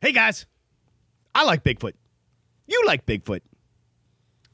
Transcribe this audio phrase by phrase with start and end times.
[0.00, 0.46] Hey guys,
[1.34, 1.92] I like Bigfoot.
[2.66, 3.40] You like Bigfoot.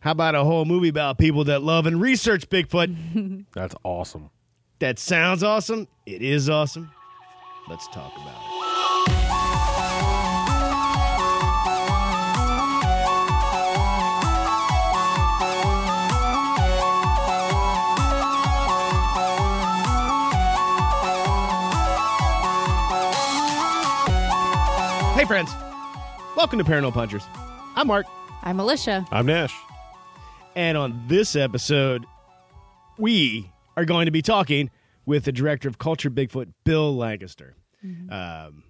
[0.01, 3.45] How about a whole movie about people that love and research Bigfoot?
[3.55, 4.31] That's awesome.
[4.81, 5.89] that sounds awesome.
[6.07, 6.91] It is awesome.
[7.69, 8.52] Let's talk about it.
[25.23, 25.53] Hey, friends.
[26.37, 27.23] Welcome to Paranormal Punchers.
[27.77, 28.07] I'm Mark.
[28.43, 29.07] I'm Alicia.
[29.13, 29.55] I'm Nash.
[30.57, 32.07] And on this episode,
[32.99, 34.69] we are going to be talking
[35.07, 37.55] with the director of Cultured Bigfoot, Bill Lancaster.
[38.11, 38.65] Um,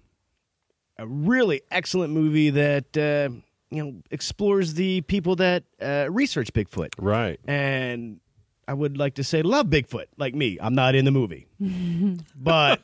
[0.99, 3.33] a really excellent movie that uh,
[3.71, 7.39] you know explores the people that uh, research Bigfoot, Right.
[7.47, 8.19] and
[8.67, 10.59] I would like to say love Bigfoot, like me.
[10.61, 11.47] I'm not in the movie,
[12.35, 12.79] but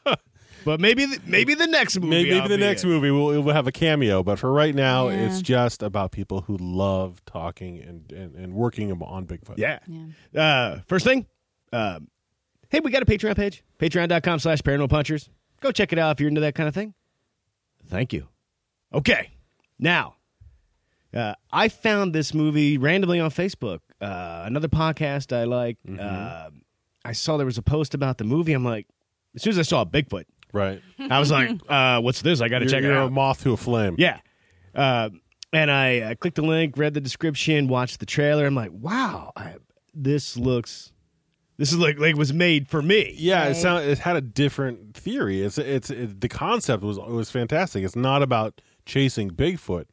[0.70, 2.10] but maybe the, maybe the next movie.
[2.10, 2.90] Maybe, maybe the next in.
[2.92, 5.26] movie we'll, we'll have a cameo, but for right now, Yeah.
[5.26, 9.58] it's just about people who love talking and, and, and working on Bigfoot.
[9.58, 9.80] Yeah.
[10.32, 10.40] Yeah.
[10.44, 11.26] Uh, first thing,
[11.74, 12.08] um,
[12.70, 15.28] hey, we got a Patreon page, patreon.com slash paranormal punchers.
[15.60, 16.94] Go check it out if you're into that kind of thing.
[17.88, 18.28] Thank you.
[18.94, 19.32] Okay.
[19.80, 20.18] Now,
[21.16, 23.80] uh, I found this movie randomly on Facebook.
[24.00, 25.78] Uh, another podcast I like.
[26.00, 26.52] Uh,
[27.04, 28.54] I saw there was a post about the movie.
[28.54, 28.86] I'm like,
[29.36, 30.82] as soon as I saw Bigfoot, Right.
[31.00, 32.42] I was like, uh, what's this?
[32.42, 33.08] I got to You're, check it you're out.
[33.08, 33.96] a moth to a flame.
[33.98, 34.20] Yeah.
[34.74, 35.10] Uh,
[35.54, 38.46] and I uh, clicked the link, read the description, watched the trailer.
[38.46, 39.56] I'm like, wow, I,
[39.94, 40.92] this looks,
[41.58, 43.14] this is like like it was made for me.
[43.18, 43.56] Yeah, it Right.
[43.56, 45.42] sound it had a different theory.
[45.42, 47.84] It's it's it, the concept was was fantastic.
[47.84, 49.86] It's not about chasing Bigfoot,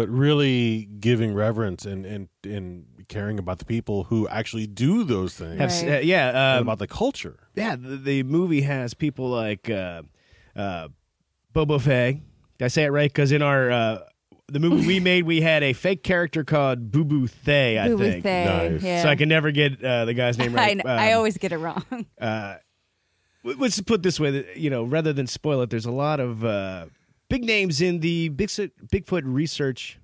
[0.00, 5.34] but really giving reverence and and and caring about the people who actually do those
[5.34, 5.58] things.
[5.58, 5.98] Have Right.
[5.98, 7.36] uh, yeah, and um, about the culture.
[7.54, 7.76] yeah.
[7.76, 10.02] The, the movie has people like uh,
[10.56, 10.88] uh,
[11.52, 12.22] Bobo Fay.
[12.58, 13.10] Did I say it right?
[13.12, 13.98] Because in our uh,
[14.48, 17.78] the movie we made, we had a fake character called Boo Boo Thay.
[17.78, 18.22] I Boo Boo think.
[18.24, 18.82] Thay, Nice.
[18.82, 19.02] Yeah.
[19.02, 20.80] So I can never get uh, the guy's name right.
[20.86, 21.84] I Um, always get it wrong.
[22.20, 22.56] uh,
[23.44, 26.20] let- let's put it this way, you know, rather than spoil it, there's a lot
[26.20, 26.86] of uh,
[27.30, 29.98] big names in the Bigfoot, Bigfoot research.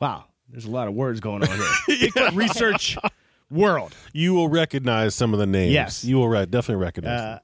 [0.00, 1.66] Wow, there's a lot of words going on here.
[2.10, 2.98] Bigfoot research
[3.50, 3.94] world.
[4.12, 5.72] You will recognize some of the names.
[5.72, 6.04] Yes.
[6.04, 7.20] you will re- definitely recognize.
[7.20, 7.40] Uh, them.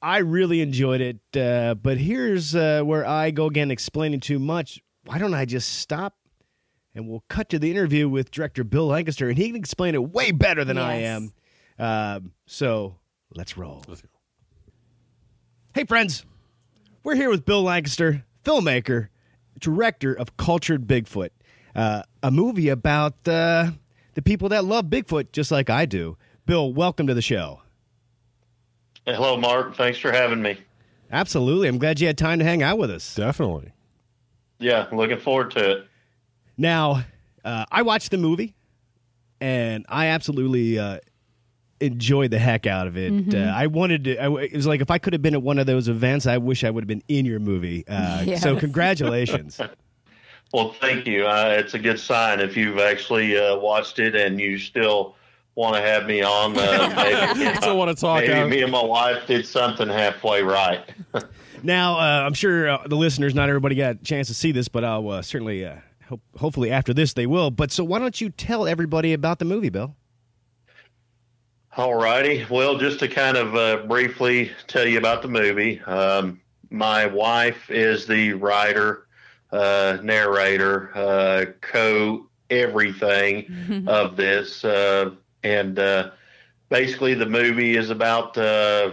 [0.00, 4.80] I really enjoyed it, uh, but here's uh, where I go again explaining too much.
[5.04, 6.14] Why don't I just stop
[6.94, 10.12] and we'll cut to the interview with director Bill Lancaster, and he can explain it
[10.12, 11.32] way better than I am.
[11.78, 12.96] Um, so
[13.34, 13.82] let's roll.
[13.88, 14.08] Let's go.
[15.74, 16.24] Hey, friends.
[17.02, 19.08] We're here with Bill Lancaster, filmmaker,
[19.58, 21.30] director of Cultured Bigfoot,
[21.74, 23.70] uh, a movie about uh,
[24.14, 26.16] the people that love Bigfoot just like I do.
[26.46, 27.62] Bill, welcome to the show.
[29.06, 29.76] Hello, Mark.
[29.76, 30.58] Thanks for having me.
[31.10, 31.68] Absolutely.
[31.68, 33.14] I'm glad you had time to hang out with us.
[33.14, 33.72] Definitely.
[34.58, 35.86] Yeah, looking forward to it.
[36.56, 37.04] Now,
[37.44, 38.54] uh, I watched the movie,
[39.40, 41.00] and I absolutely uh,
[41.84, 43.34] enjoyed the heck out of it.
[43.34, 44.16] Uh, I wanted to.
[44.18, 46.38] I, it was like if I could have been at one of those events, I
[46.38, 47.84] wish I would have been in your movie.
[47.86, 48.42] Uh, Yes.
[48.42, 49.60] So, congratulations.
[50.52, 51.26] Well, thank you.
[51.26, 55.16] Uh, it's a good sign if you've actually uh, watched it and you still
[55.56, 56.56] want to have me on.
[56.56, 58.46] Uh, maybe Still wanna talk, Maybe huh?
[58.46, 60.84] me and my wife did something halfway right.
[61.64, 64.68] now, uh, I'm sure uh, the listeners, not everybody got a chance to see this,
[64.68, 65.76] but I'll uh, certainly, uh,
[66.08, 67.50] hope, hopefully, after this, they will.
[67.50, 69.96] But so, why don't you tell everybody about the movie, Bill?
[71.76, 72.46] All righty.
[72.48, 76.40] Well, just to kind of uh, briefly tell you about the movie, um,
[76.70, 79.08] my wife is the writer,
[79.50, 84.64] uh, narrator, uh, co everything of this.
[84.64, 85.10] Uh,
[85.42, 86.10] and uh,
[86.68, 88.92] basically, the movie is about uh,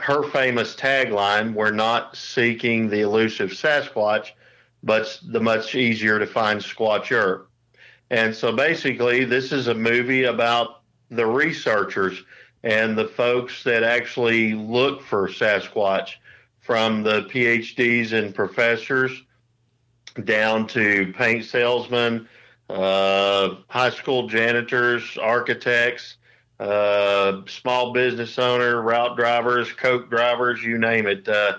[0.00, 4.32] her famous tagline We're not seeking the elusive Sasquatch,
[4.82, 7.44] but the much easier to find Squatcher.
[8.10, 10.77] And so basically, this is a movie about
[11.10, 12.22] the researchers
[12.62, 16.14] and the folks that actually look for Sasquatch,
[16.68, 19.22] from the PhDs and professors
[20.24, 22.28] down to paint salesmen,
[22.68, 26.18] uh, high school janitors, architects,
[26.60, 31.26] uh, small business owner, route drivers, coke drivers, you name it.
[31.26, 31.56] Uh,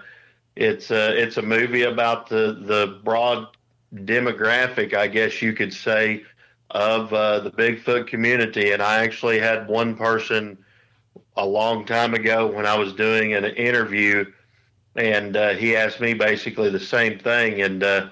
[0.55, 3.47] it's a it's a movie about the the broad
[3.95, 6.23] demographic, I guess you could say,
[6.71, 8.71] of uh, the Bigfoot community.
[8.71, 10.57] And I actually had one person
[11.35, 14.25] a long time ago when I was doing an interview,
[14.95, 17.61] and uh, he asked me basically the same thing.
[17.61, 18.09] And uh,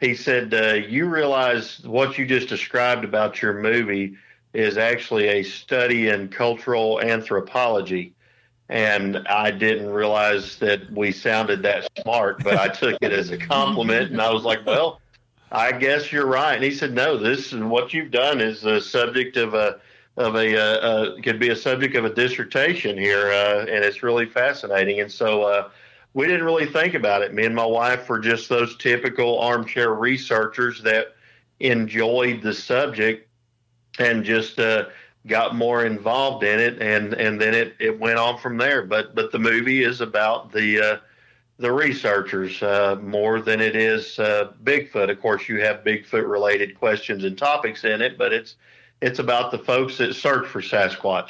[0.00, 4.16] he said, uh, You realize what you just described about your movie
[4.52, 8.14] is actually a study in cultural anthropology.
[8.68, 13.36] And I didn't realize that we sounded that smart, but I took it as a
[13.36, 14.10] compliment.
[14.10, 15.00] And I was like, Well,
[15.54, 16.54] I guess you're right.
[16.54, 19.80] And he said, No, this is what you've done is the subject of a
[20.16, 24.02] of a uh, uh, could be a subject of a dissertation here, uh, and it's
[24.02, 25.00] really fascinating.
[25.00, 25.70] And so uh,
[26.12, 27.34] we didn't really think about it.
[27.34, 31.14] Me and my wife were just those typical armchair researchers that
[31.60, 33.28] enjoyed the subject
[33.98, 34.86] and just uh,
[35.26, 38.82] got more involved in it, and and then it, it went on from there.
[38.82, 40.96] But but the movie is about the uh,
[41.58, 45.10] the researchers uh, more than it is uh, Bigfoot.
[45.10, 48.56] Of course, you have Bigfoot related questions and topics in it, but it's
[49.00, 51.28] it's about the folks that search for Sasquatch.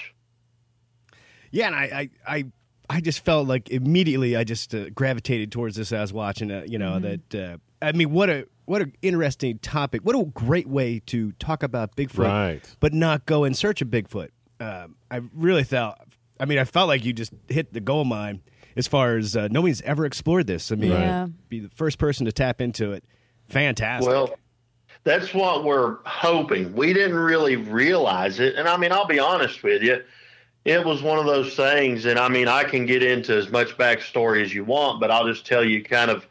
[1.50, 2.44] Yeah, and I, I, I,
[2.91, 6.50] I just felt like immediately I just uh, gravitated towards this as I was watching
[6.50, 6.69] it.
[6.69, 10.03] You know that uh, I mean, what a what an interesting topic.
[10.03, 12.77] What a great way to talk about Bigfoot, Right.
[12.81, 14.31] but not go in search of Bigfoot.
[14.59, 15.97] Um, I really felt.
[16.41, 18.43] I mean, I felt like you just hit the gold mine
[18.76, 20.73] as far as uh, nobody's ever explored this.
[20.73, 21.26] I mean, Yeah.
[21.49, 23.05] be the first person to tap into it.
[23.49, 24.11] Fantastic.
[24.11, 24.35] Well,
[25.05, 26.75] that's what we're hoping.
[26.75, 28.55] We didn't really realize it.
[28.56, 30.03] And I mean, I'll be honest with you.
[30.65, 32.06] It was one of those things.
[32.06, 35.27] And I mean, I can get into as much backstory as you want, but I'll
[35.27, 36.27] just tell you kind of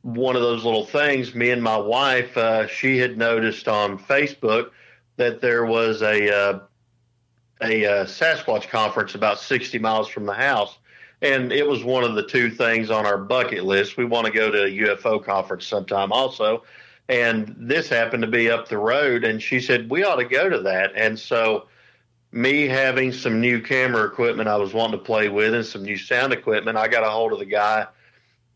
[0.00, 1.34] one of those little things.
[1.34, 4.70] Me and my wife, uh, she had noticed on Facebook
[5.16, 6.60] that there was a, uh,
[7.62, 10.78] a uh, Sasquatch conference about 60 miles from the house.
[11.24, 13.96] And it was one of the two things on our bucket list.
[13.96, 16.64] We want to go to a UFO conference sometime also.
[17.08, 20.50] And this happened to be up the road and she said we ought to go
[20.50, 20.92] to that.
[20.94, 21.66] And so
[22.30, 25.96] me having some new camera equipment i was wanting to play with and some new
[25.96, 27.86] sound equipment i got a hold of the guy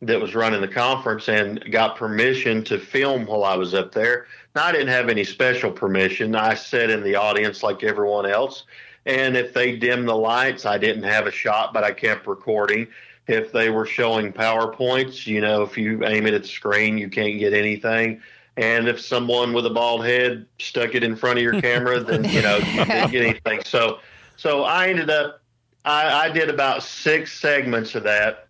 [0.02, 4.26] that was running the conference and got permission to film while i was up there.
[4.56, 6.34] Now i didn't have any special permission.
[6.34, 8.64] I sat in the audience like everyone else
[9.08, 12.86] and if they dimmed the lights i didn't have a shot but i kept recording
[13.26, 17.08] if they were showing powerpoints you know if you aim it at the screen you
[17.08, 18.20] can't get anything
[18.58, 22.24] and if someone with a bald head stuck it in front of your camera, then
[22.24, 23.62] you know you didn't get anything.
[23.64, 24.00] So,
[24.36, 25.40] so I ended up,
[25.84, 28.48] I, I did about six segments of that,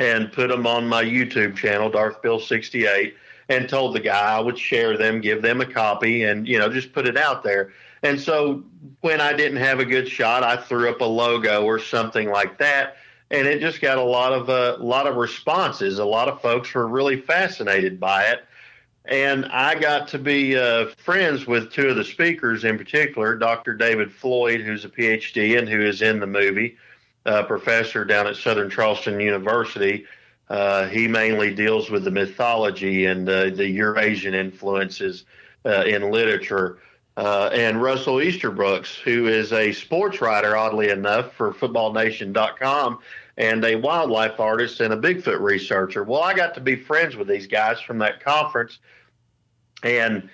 [0.00, 3.14] and put them on my YouTube channel, Darth Bill sixty eight,
[3.48, 6.68] and told the guy I would share them, give them a copy, and you know
[6.68, 7.72] just put it out there.
[8.02, 8.64] And so
[9.00, 12.58] when I didn't have a good shot, I threw up a logo or something like
[12.58, 12.96] that,
[13.30, 15.98] and it just got a lot of a uh, lot of responses.
[15.98, 18.44] A lot of folks were really fascinated by it
[19.08, 23.72] and I got to be uh, friends with two of the speakers in particular, Dr.
[23.72, 26.76] David Floyd, who's a PhD and who is in the movie,
[27.24, 30.04] uh, professor down at Southern Charleston University.
[30.50, 35.24] Uh, he mainly deals with the mythology and uh, the Eurasian influences
[35.64, 36.78] uh, in literature.
[37.18, 43.00] Uh, and Russell Easterbrooks, who is a sports writer, oddly enough, for FootballNation.com
[43.36, 46.04] and a wildlife artist and a Bigfoot researcher.
[46.04, 48.78] Well, I got to be friends with these guys from that conference
[49.82, 50.30] and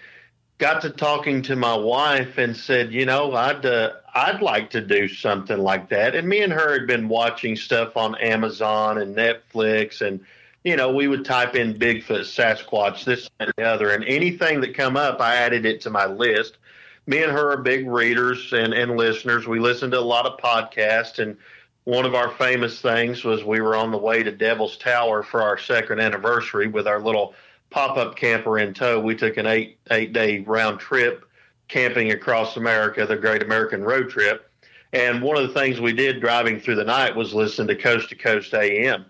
[0.58, 4.82] got to talking to my wife and said, you know, I'd uh, I'd like to
[4.82, 6.14] do something like that.
[6.14, 10.20] And me and her had been watching stuff on Amazon and Netflix, and
[10.64, 14.74] you know, we would type in Bigfoot, Sasquatch, this and the other, and anything that
[14.74, 16.58] come up, I added it to my list.
[17.06, 19.46] Me and her are big readers and, and listeners.
[19.46, 21.36] We listen to a lot of podcasts, and
[21.84, 25.42] one of our famous things was we were on the way to Devil's Tower for
[25.42, 27.34] our second anniversary with our little
[27.68, 29.00] pop up camper in tow.
[29.00, 31.24] We took an eight eight day round trip
[31.68, 34.50] camping across America, the Great American Road Trip.
[34.92, 38.10] And one of the things we did driving through the night was listen to Coast
[38.10, 39.06] to Coast AM.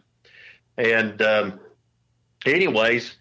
[0.79, 1.61] And um,
[2.47, 3.17] anyways,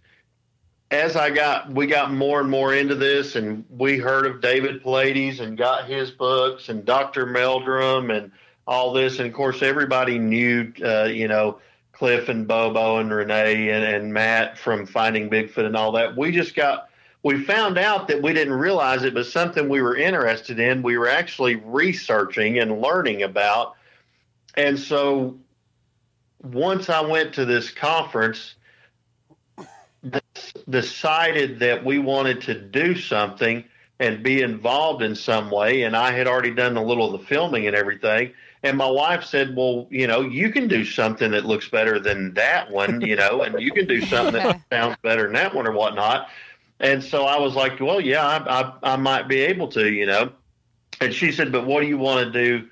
[0.93, 4.83] as I got, we got more and more into this, and we heard of David
[4.83, 7.25] Paulides and got his books, and Dr.
[7.25, 8.31] Meldrum, and
[8.67, 9.17] all this.
[9.17, 11.59] And of course, everybody knew, uh, you know,
[11.93, 16.15] Cliff and Bobo and Ranae and, and Matt from Finding Bigfoot and all that.
[16.15, 16.89] We just got,
[17.23, 20.97] we found out that we didn't realize it, but something we were interested in, we
[20.97, 23.75] were actually researching and learning about.
[24.55, 25.39] And so
[26.43, 28.55] once I went to this conference,
[30.69, 33.63] decided that we wanted to do something
[33.99, 35.83] and be involved in some way.
[35.83, 38.33] And I had already done a little of the filming and everything.
[38.63, 42.33] And my wife said, "Well, you know, you can do something that looks better than
[42.35, 45.67] that one, you know, and you can do something that sounds better than that one
[45.67, 46.29] or whatnot."
[46.79, 50.05] And so I was like, "Well, yeah, I, I, I might be able to, you
[50.05, 50.31] know."
[51.01, 52.67] And she said, "But what do you want to do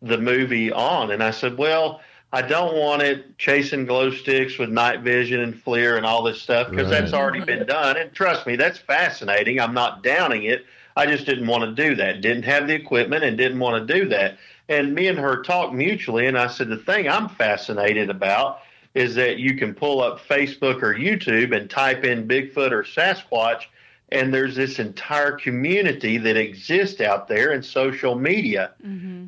[0.00, 2.00] the movie on?" And I said, "Well."
[2.34, 6.40] I don't want it chasing glow sticks with night vision and FLIR and all this
[6.40, 7.00] stuff because Right.
[7.00, 7.98] that's already been done.
[7.98, 9.60] And trust me, that's fascinating.
[9.60, 10.64] I'm not downing it.
[10.96, 12.20] I just didn't want to do that.
[12.22, 14.38] Didn't have the equipment and didn't want to do that.
[14.68, 18.60] And me and her talked mutually, and I said, the thing I'm fascinated about
[18.94, 23.64] is that you can pull up Facebook or YouTube and type in Bigfoot or Sasquatch,
[24.12, 28.72] and there's this entire community that exists out there in social media.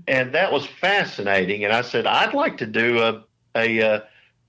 [0.07, 1.65] And that was fascinating.
[1.65, 3.25] And I said, I'd like to do a,
[3.55, 4.01] a, uh,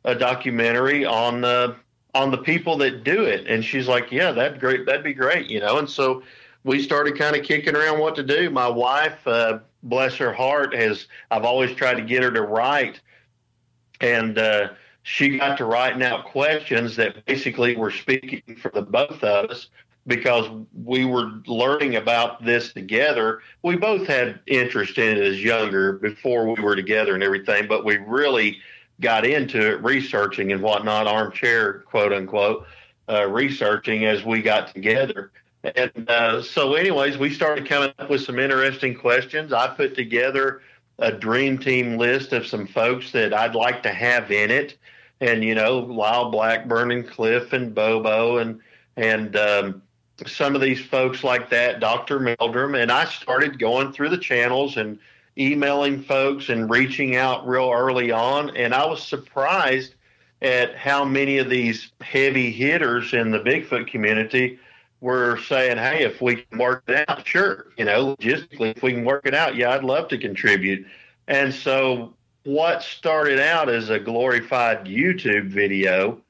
[0.03, 1.75] a documentary on the
[2.13, 3.45] on the people that do it.
[3.47, 4.85] And she's like, yeah, that'd great.
[4.85, 5.79] That'd be great, you know.
[5.79, 6.23] And so
[6.63, 8.49] we started kind of kicking around what to do.
[8.49, 13.01] My wife, uh, bless her heart, has I've always tried to get her to write,
[13.99, 14.69] and uh,
[15.03, 19.67] she got to writing out questions that basically were speaking for the both of us
[20.07, 20.47] because
[20.83, 23.41] we were learning about this together.
[23.63, 27.83] We both had interest in it as younger before we were together and everything, but
[27.85, 28.59] we really
[29.01, 32.65] got into it researching and whatnot, armchair quote unquote,
[33.09, 35.31] uh, researching as we got together.
[35.63, 39.51] And uh, so, anyways, we started coming up with some interesting questions.
[39.51, 40.61] I put together
[40.99, 44.77] a dream team list of some folks that I'd like to have in it,
[45.21, 48.59] and you know, Lyle Blackburn and Cliff and Bobo and
[48.95, 49.81] and um,
[50.25, 52.19] some of these folks like that, Dr.
[52.19, 54.97] Meldrum, and I started going through the channels and
[55.37, 59.95] emailing folks and reaching out real early on, and I was surprised
[60.41, 64.59] at how many of these heavy hitters in the Bigfoot community
[65.01, 68.93] were saying, "Hey, if we can work it out, sure, you know, logistically, if we
[68.93, 70.85] can work it out, yeah, I'd love to contribute."
[71.27, 76.21] And so, what started out as a glorified YouTube video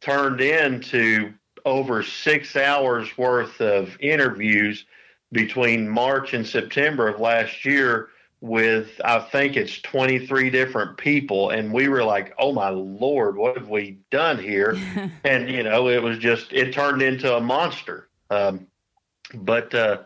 [0.00, 1.32] turned into
[1.68, 4.84] over six hours worth of interviews
[5.32, 8.08] between March and September of last year
[8.40, 11.50] with I think it's 23 different people.
[11.50, 14.76] And we were like oh my lord what have we done here?
[15.24, 18.08] And you know it was just it turned into a monster.
[18.30, 18.66] Um,
[19.34, 19.98] but uh,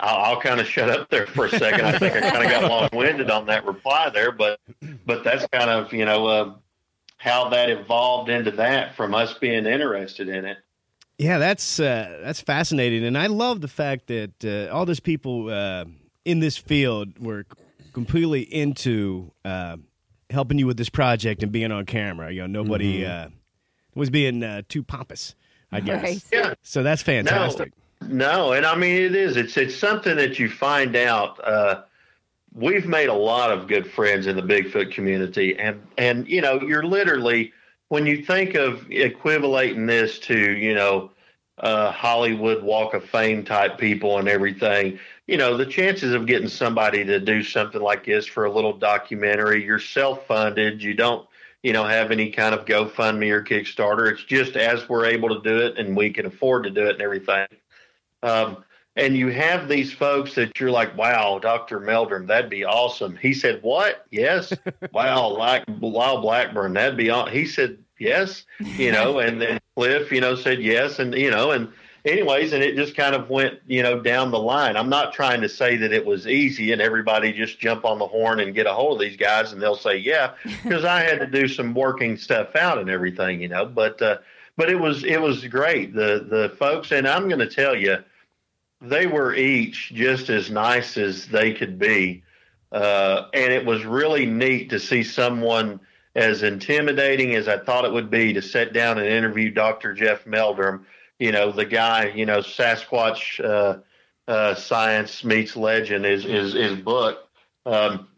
[0.00, 1.84] I'll, I'll kind of shut up there for a second.
[1.84, 4.60] I think I kind of got long-winded on that reply there but
[5.04, 6.54] but that's kind of you know uh,
[7.18, 10.58] how that evolved into that from us being interested in it
[11.18, 15.50] Yeah, that's uh, that's fascinating, and I love the fact that uh, all these people
[15.50, 15.84] uh,
[16.24, 17.44] in this field were
[17.92, 19.78] completely into uh,
[20.30, 22.30] helping you with this project and being on camera.
[22.30, 23.30] You know, nobody uh,
[23.96, 25.34] was being uh, too pompous,
[25.72, 26.02] I guess.
[26.02, 26.24] Right.
[26.32, 27.72] yeah So that's fantastic.
[28.00, 29.36] No, and I mean it is.
[29.36, 31.44] It's it's something that you find out.
[31.44, 31.82] Uh,
[32.54, 36.60] we've made a lot of good friends in the Bigfoot community, and and you know
[36.60, 37.52] you're literally
[37.88, 41.10] when you think of equating this to you know
[41.58, 44.98] uh, Hollywood Walk of Fame type people and everything.
[45.26, 48.72] You know the chances of getting somebody to do something like this for a little
[48.72, 49.64] documentary.
[49.64, 50.82] You're self funded.
[50.82, 51.28] You don't
[51.62, 54.10] you know have any kind of GoFundMe or Kickstarter.
[54.12, 56.94] It's just as we're able to do it and we can afford to do it
[56.94, 57.46] and everything.
[58.22, 58.64] Um,
[58.98, 61.78] and you have these folks that you're like, wow, Dr.
[61.78, 63.16] Meldrum, that'd be awesome.
[63.16, 64.04] He said, what?
[64.10, 64.52] Yes.
[64.92, 67.32] wow, like Lyle Blackburn, that'd be awesome.
[67.32, 70.98] He said, yes, you know, and then Cliff, you know, said yes.
[70.98, 71.68] And, you know, and
[72.04, 74.76] anyways, and it just kind of went, you know, down the line.
[74.76, 78.06] I'm not trying to say that it was easy and everybody just jump on the
[78.06, 81.20] horn and get a hold of these guys and they'll say, yeah, because I had
[81.20, 84.18] to do some working stuff out and everything, you know, but, uh,
[84.56, 85.94] but it was, it was great.
[85.94, 87.98] The, the folks, and I'm going to tell you,
[88.80, 92.22] they were each just as nice as they could be.
[92.70, 95.80] Uh, and it was really neat to see someone
[96.14, 99.94] as intimidating as I thought it would be to sit down and interview Dr.
[99.94, 100.86] Jeff Meldrum,
[101.18, 103.78] you know, the guy, you know, Sasquatch uh,
[104.30, 107.28] uh, Science Meets Legend is, is his book.
[107.64, 108.08] Um,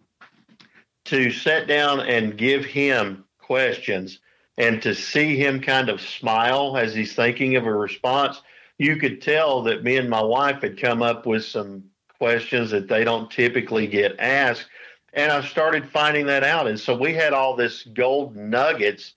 [1.07, 4.21] to sit down and give him questions
[4.59, 8.41] and to see him kind of smile as he's thinking of a response
[8.81, 11.85] you could tell that me and my wife had come up with some
[12.19, 14.69] questions that they don't typically get asked.
[15.13, 16.67] And I started finding that out.
[16.67, 19.13] And so we had all this gold nuggets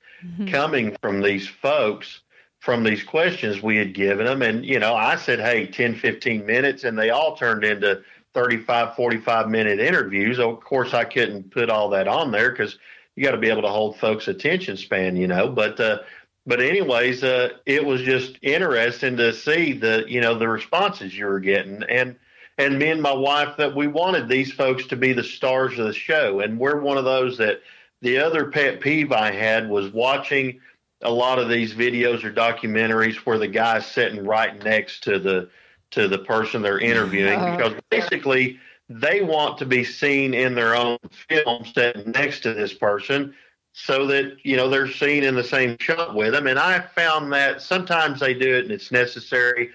[0.51, 2.19] coming from these folks
[2.59, 4.41] from these questions we had given them.
[4.41, 6.83] And, you know, I said, hey, 10, 15 minutes.
[6.83, 8.01] And they all turned into
[8.33, 10.39] 35, 45 minute interviews.
[10.39, 12.77] Of course, I couldn't put all that on there because
[13.15, 15.47] you got to be able to hold folks' attention span, you know.
[15.47, 15.99] But, uh,
[16.45, 21.25] but anyways, uh, it was just interesting to see the you know the responses you
[21.25, 22.15] were getting, and
[22.57, 25.87] and me and my wife that we wanted these folks to be the stars of
[25.87, 26.39] the show.
[26.41, 27.61] And we're one of those that
[28.01, 30.59] the other pet peeve I had was watching
[31.01, 35.49] a lot of these videos or documentaries where the guy's sitting right next to the
[35.91, 37.57] to the person they're interviewing Uh-huh.
[37.57, 38.59] because basically
[38.89, 40.97] they want to be seen in their own
[41.29, 43.33] film sitting next to this person
[43.73, 46.47] so that you know they're seen in the same shot with them.
[46.47, 49.71] And i found that sometimes they do it and it's necessary.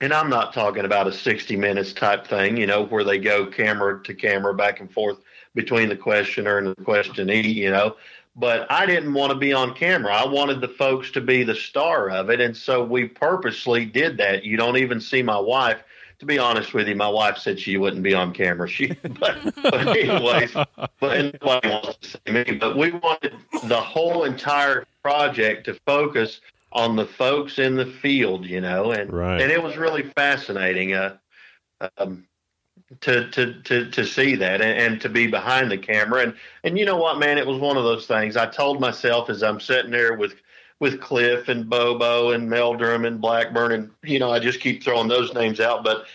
[0.00, 3.46] And i'm not talking about a 60 minutes type thing you know where they go
[3.46, 5.18] camera to camera back and forth
[5.54, 7.96] between the questioner and the questionee you know.
[8.36, 10.14] But i didn't want to be on camera.
[10.14, 12.40] I wanted the folks to be the star of it.
[12.40, 14.44] And so we purposely did that.
[14.44, 15.82] You don't even see my wife
[16.18, 18.68] to be honest with you, my wife said she wouldn't be on camera.
[18.68, 18.88] She,
[19.20, 20.52] but, but anyways,
[21.00, 22.58] but nobody wants to see me.
[22.58, 23.34] But we wanted
[23.64, 26.40] the whole entire project to focus
[26.72, 29.40] on the folks in the field, you know, and Right.
[29.40, 31.16] and it was really fascinating uh,
[31.96, 32.26] um,
[33.00, 36.22] to to to to see that and, and to be behind the camera.
[36.22, 36.34] And
[36.64, 38.36] and you know what, man, it was one of those things.
[38.36, 40.34] I told myself as I'm sitting there with
[40.80, 45.08] with Cliff and Bobo and Meldrum and Blackburn and you know I just keep throwing
[45.08, 46.06] those names out, but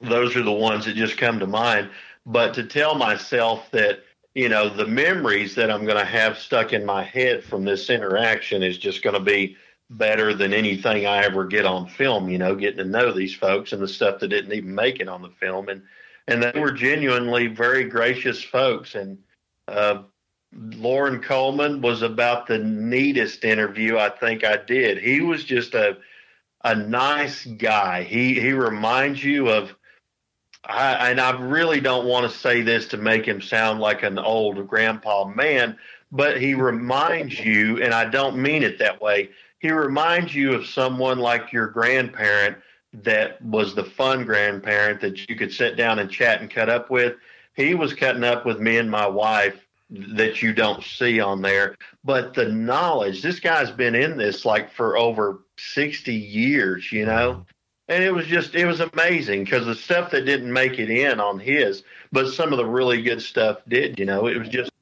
[0.00, 1.90] those are the ones that just come to mind.
[2.24, 4.00] But to tell myself that
[4.34, 7.90] you know the memories that I'm going to have stuck in my head from this
[7.90, 9.56] interaction is just going to be
[9.90, 12.28] better than anything I ever get on film.
[12.28, 15.08] You know, getting to know these folks and the stuff that didn't even make it
[15.08, 15.82] on the film, and
[16.28, 18.94] and they were genuinely very gracious folks.
[18.94, 19.18] And
[19.68, 20.02] uh,
[20.52, 24.98] Loren Coleman was about the neatest interview I think I did.
[24.98, 25.98] He was just a
[26.64, 28.02] a nice guy.
[28.02, 29.74] He he reminds you of
[30.64, 34.18] I, and I really don't want to say this to make him sound like an
[34.18, 35.78] old grandpa man,
[36.10, 39.30] but he reminds you, and I don't mean it that way.
[39.60, 42.58] He reminds you of someone like your grandparent
[42.92, 46.90] that was the fun grandparent that you could sit down and chat and cut up
[46.90, 47.14] with.
[47.54, 51.76] He was cutting up with me and my wife that you don't see on there.
[52.04, 57.46] But the knowledge, this guy's been in this like for over 60 years, you know?
[57.88, 61.20] And it was just, it was amazing because the stuff that didn't make it in
[61.20, 64.26] on his, but some of the really good stuff did, you know?
[64.26, 64.72] It was just,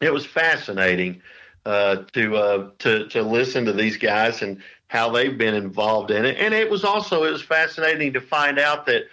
[0.00, 1.22] it was fascinating
[1.64, 6.24] uh, to uh, to to listen to these guys and how they've been involved in
[6.24, 6.36] it.
[6.38, 9.04] And it was also it was fascinating to find out that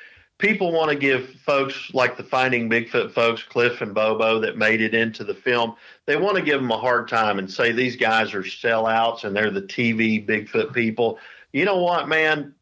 [0.42, 4.82] people want to give folks like the Finding Bigfoot folks, Cliff and Bobo, that made
[4.82, 5.76] it into the film.
[6.08, 9.36] They want to give them a hard time and say these guys are sellouts and
[9.36, 11.20] they're the TV Bigfoot people.
[11.54, 12.54] You know what, man?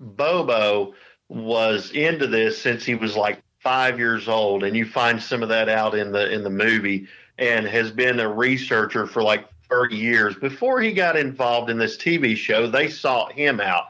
[0.00, 0.94] Bobo
[1.28, 5.48] was into this since he was like five years old, and you find some of
[5.48, 7.06] that out in the in the movie,
[7.38, 10.34] and has been a researcher for like 30 years.
[10.36, 13.86] Before he got involved in this TV show, they sought him out.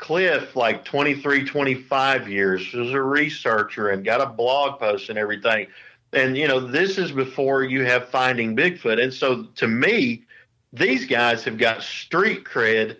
[0.00, 5.66] Cliff, like 23, 25 years, was a researcher and got a blog post and everything.
[6.12, 9.00] And, you know, this is before you have Finding Bigfoot.
[9.00, 10.24] And so to me,
[10.72, 12.96] these guys have got street cred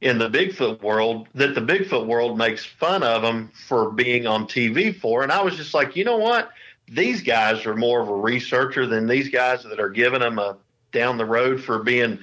[0.00, 4.46] in the Bigfoot world that the Bigfoot world makes fun of them for being on
[4.46, 5.24] TV for.
[5.24, 6.50] And I was just like, you know what?
[6.88, 10.56] These guys are more of a researcher than these guys that are giving them a
[10.92, 12.20] down the road for being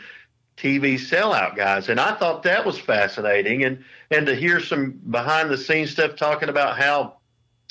[0.57, 1.89] TV sellout guys.
[1.89, 3.63] And I thought that was fascinating.
[3.63, 7.17] And and to hear some behind the scenes stuff talking about how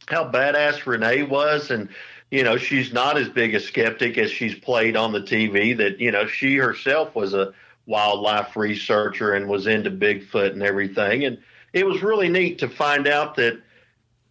[0.08, 1.88] how badass Ranae was and
[2.30, 6.00] you know she's not as big a skeptic as she's played on the TV that
[6.00, 7.52] you know she herself was a
[7.86, 11.38] wildlife researcher and was into Bigfoot and everything and
[11.72, 13.60] it was really neat to find out that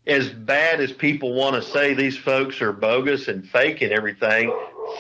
[0.07, 4.51] as bad as people want to say these folks are bogus and fake and everything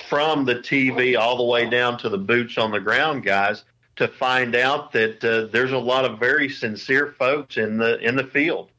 [0.07, 3.63] from the TV all the way down to the boots on the ground guys
[3.95, 8.15] to find out that uh, there's a lot of very sincere folks in the in
[8.15, 8.69] the field.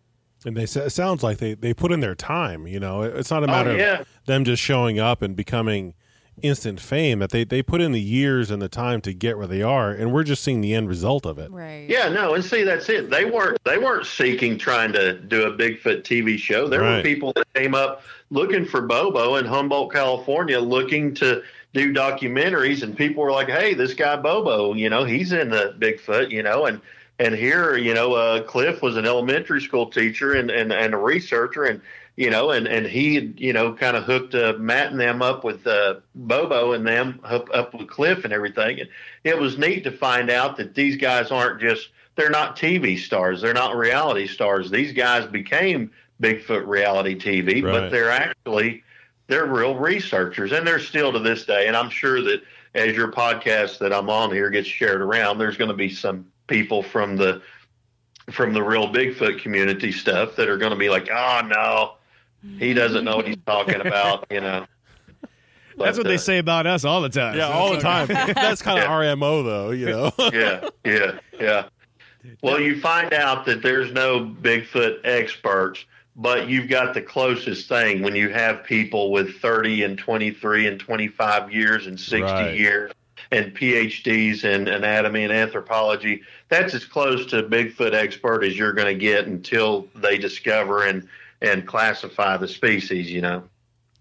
[0.47, 2.67] And they it sounds like they they put in their time.
[2.67, 4.01] You know, it's not a Oh, matter yeah.
[4.01, 5.95] of them just showing up and becoming
[6.43, 7.19] instant fame.
[7.21, 9.91] That they they put in the years and the time to get where they are,
[9.91, 11.51] and we're just seeing the end result of it.
[11.51, 11.87] Right.
[11.89, 13.11] Yeah, no, and see that's it.
[13.11, 16.69] They weren't they weren't seeking trying to do a Bigfoot TV show.
[16.69, 21.93] There were people that came up looking for Bobo in Humboldt, California, looking to do
[21.93, 26.31] documentaries, and people were like, "Hey, this guy Bobo, you know, he's in the Bigfoot,
[26.31, 26.81] you know," and
[27.19, 30.97] and here, you know, uh, Cliff was an elementary school teacher and and, and a
[30.97, 31.81] researcher, and
[32.21, 35.43] you know, and and he, you know, kind of hooked uh, Matt and them up
[35.43, 38.91] with uh, Bobo and them hook up with Cliff and everything, and
[39.25, 43.41] it was neat to find out that these guys aren't just they're not TV stars,
[43.41, 44.71] they're not reality stars.
[44.71, 45.91] These guys became
[46.23, 47.73] Bigfoot reality TV, Right.
[47.73, 48.85] but they're actually
[49.29, 51.69] they're real researchers, and they're still to this day.
[51.69, 52.43] And I'm sure that
[52.75, 56.27] as your podcast that I'm on here gets shared around, there's going to be some
[56.49, 57.41] people from the
[58.31, 61.95] from the real Bigfoot community stuff that are going to be like, oh no,
[62.59, 64.67] he doesn't know what he's talking about, you know.
[65.79, 67.37] That's But, what they uh, say about us all the time.
[67.37, 68.07] Yeah, all the time.
[68.35, 68.91] That's kind of Yeah.
[68.91, 69.71] our mo, though.
[69.71, 70.13] You know.
[70.33, 71.65] yeah, yeah, yeah.
[72.43, 75.85] Well, you find out that there's no Bigfoot experts,
[76.17, 80.79] but you've got the closest thing when you have people with 30 and 23 and
[80.79, 82.55] 25 years and 60 Right.
[82.59, 82.93] years
[83.33, 86.21] and PhDs in anatomy and anthropology.
[86.51, 91.09] That's as close to Bigfoot expert as you're going to get until they discover and
[91.41, 93.11] and classify the species.
[93.11, 93.45] You know.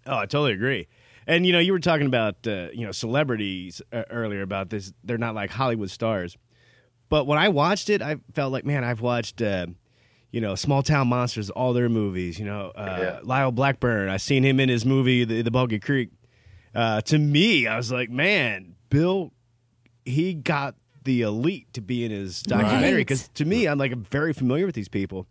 [0.05, 0.87] Oh, I totally agree.
[1.27, 4.93] And you know, you were talking about uh, you know celebrities uh, earlier about this.
[5.03, 6.37] They're not like Hollywood stars.
[7.09, 9.67] But when I watched it, I felt like, man, I've watched uh,
[10.31, 12.39] you know Small Town Monsters, all their movies.
[12.39, 13.19] You know, uh, Yeah.
[13.23, 14.09] Lyle Blackburn.
[14.09, 16.09] I seen him in his movie, The, the Boggy Creek.
[16.73, 19.33] Uh, to me, I was like, man, Bill,
[20.05, 22.91] he got the elite to be in his documentary.
[22.91, 22.97] Right.
[22.97, 25.25] Because to me, I'm like very familiar with these people,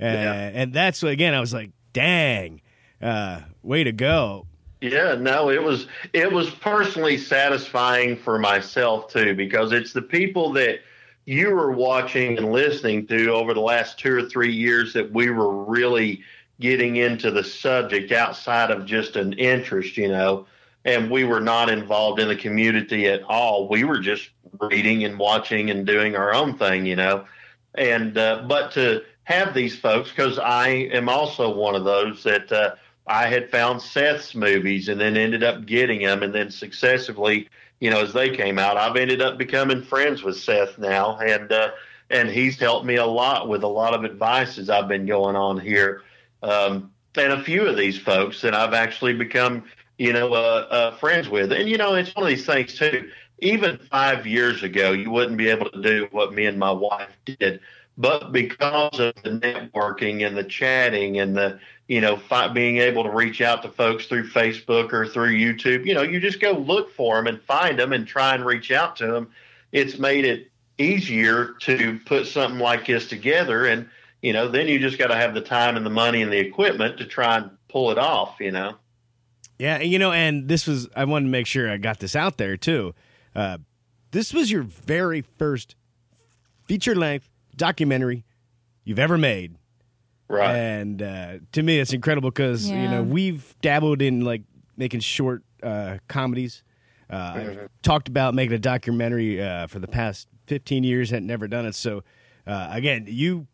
[0.00, 0.50] uh, Yeah.
[0.54, 2.60] and that's again, I was like, dang,
[3.02, 4.46] uh, way to go.
[4.80, 10.52] Yeah, no, it was it was personally satisfying for myself too because it's the people
[10.52, 10.80] that
[11.24, 15.30] you were watching and listening to over the last two or three years that we
[15.30, 16.22] were really
[16.60, 20.46] getting into the subject outside of just an interest, you know,
[20.84, 23.68] and we were not involved in the community at all.
[23.68, 24.30] We were just
[24.60, 27.24] reading and watching and doing our own thing, you know.
[27.74, 32.50] And uh, but to have these folks because I am also one of those that
[32.50, 37.46] uh, I had found Seth's movies and then ended up getting them, and then successively,
[37.78, 41.52] you know, as they came out, I've ended up becoming friends with Seth now, and
[41.52, 41.72] uh,
[42.08, 45.36] and he's helped me a lot with a lot of advice as I've been going
[45.36, 46.04] on here,
[46.42, 49.64] um, and a few of these folks that I've actually become,
[49.98, 53.10] you know, uh, uh, friends with, and you know, it's one of these things too.
[53.40, 57.12] Even five years ago, you wouldn't be able to do what me and my wife
[57.26, 57.60] did
[57.98, 61.58] but because of the networking and the chatting and the
[61.88, 65.84] you know fi- being able to reach out to folks through Facebook or through YouTube,
[65.84, 68.70] you know, you just go look for them and find them and try and reach
[68.70, 69.28] out to them.
[69.72, 73.88] It's made it easier to put something like this together, and
[74.22, 76.38] you know, then you just got to have the time and the money and the
[76.38, 78.36] equipment to try and pull it off.
[78.38, 78.76] You know.
[79.58, 82.38] Yeah, you know, and this was I wanted to make sure I got this out
[82.38, 82.94] there too.
[83.34, 83.58] Uh,
[84.12, 85.74] this was your very first
[86.64, 87.27] feature length
[87.58, 88.24] documentary
[88.84, 89.56] you've ever made,
[90.28, 90.54] Right.
[90.54, 94.42] and uh, to me, it's incredible because you know we've dabbled in like
[94.76, 96.62] making short uh, comedies.
[97.10, 101.48] Uh, I've talked about making a documentary uh, for the past fifteen years, had never
[101.48, 101.74] done it.
[101.74, 102.04] So
[102.46, 103.46] uh, again, you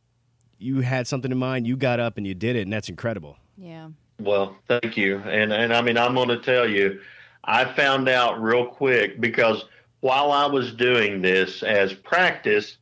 [0.59, 3.37] you had something in mind, you got up and you did it, and that's incredible.
[3.57, 3.88] Yeah.
[4.21, 5.19] Well, thank you.
[5.19, 7.01] And and I mean, I'm going to tell you,
[7.45, 9.64] I found out real quick because
[10.01, 12.79] while I was doing this as practice,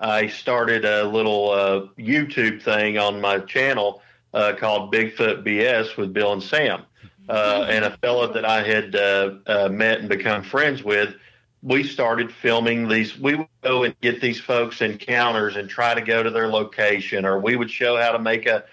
[0.00, 4.02] I started a little uh, YouTube thing on my channel
[4.34, 6.82] uh, called Bigfoot BS with Bill and Sam,
[7.28, 11.14] uh, and a fellow that I had uh, uh, met and become friends with.
[11.62, 13.18] We started filming these.
[13.18, 17.24] We would go and get these folks encounters and try to go to their location,
[17.24, 18.64] or we would show how to make a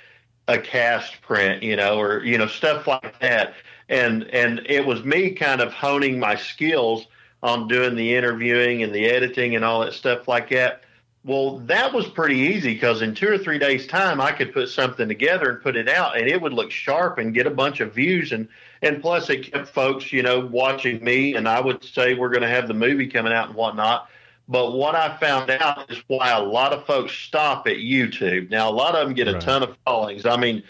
[0.47, 3.53] a cast print, you know, or you know stuff like that.
[3.89, 7.07] And and it was me kind of honing my skills
[7.41, 10.82] on doing the interviewing and the editing and all that stuff like that.
[11.25, 14.67] Well, that was pretty easy because in two or three days' time, I could put
[14.67, 17.79] something together and put it out, and it would look sharp and get a bunch
[17.79, 18.33] of views.
[18.33, 18.49] And
[18.81, 21.35] and plus, it kept folks, you know, watching me.
[21.35, 24.09] And I would say we're going to have the movie coming out and whatnot.
[24.49, 28.49] But what I found out is why a lot of folks stop at YouTube.
[28.49, 29.41] Now, a lot of them get a Right.
[29.41, 30.25] ton of followings.
[30.25, 30.63] I mean,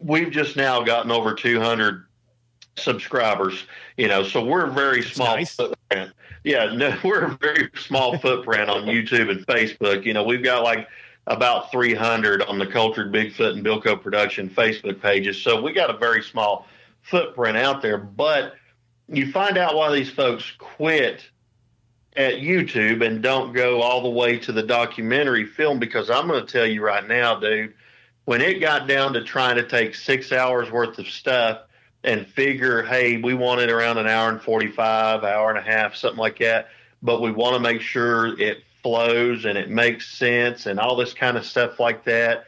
[0.00, 2.04] we've just now gotten over 200
[2.76, 3.64] subscribers,
[3.96, 5.54] you know, so we're a very small nice.
[5.54, 6.12] footprint.
[6.44, 10.04] Yeah, no, we're a very small footprint on YouTube and Facebook.
[10.04, 10.88] You know, we've got like
[11.26, 15.40] about 300 on the Cultured Bigfoot and Bilko Production Facebook pages.
[15.40, 16.66] So we got a very small
[17.02, 17.98] footprint out there.
[17.98, 18.54] But
[19.08, 21.24] you find out why these folks quit
[22.16, 26.44] at YouTube and don't go all the way to the documentary film because I'm going
[26.44, 27.74] to tell you right now, dude,
[28.24, 31.65] when it got down to trying to take six hours worth of stuff
[32.06, 35.94] and figure, hey, we want it around an hour and 45, hour and a half,
[35.94, 36.68] something like that,
[37.02, 41.12] but we want to make sure it flows and it makes sense and all this
[41.12, 42.46] kind of stuff like that.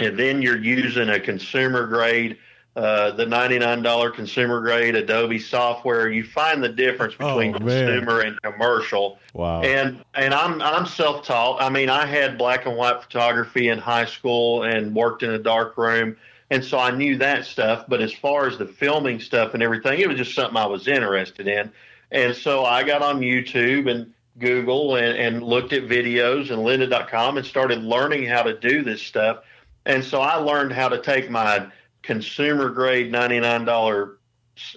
[0.00, 2.36] And then you're using a consumer grade
[2.74, 7.60] uh, the $99 consumer grade Adobe software, you find the difference Oh, between man.
[7.60, 9.18] consumer and commercial.
[9.34, 9.60] Wow.
[9.60, 11.60] And and I'm I'm self taught.
[11.60, 15.38] I mean, I had black and white photography in high school and worked in a
[15.38, 16.16] dark room,
[16.52, 17.86] and so I knew that stuff.
[17.88, 20.86] But as far as the filming stuff and everything, it was just something I was
[20.86, 21.72] interested in.
[22.10, 27.38] And so I got on YouTube and Google and, and looked at videos and lynda.com
[27.38, 29.44] and started learning how to do this stuff.
[29.86, 31.68] And so I learned how to take my
[32.02, 34.16] consumer grade $99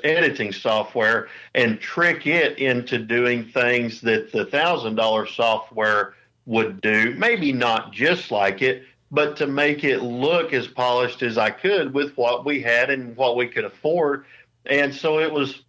[0.05, 6.13] editing software and trick it into doing things that the $1,000 software
[6.45, 7.13] would do.
[7.17, 11.93] Maybe not just like it, but to make it look as polished as I could
[11.93, 14.25] with what we had and what we could afford.
[14.65, 15.63] And so it was,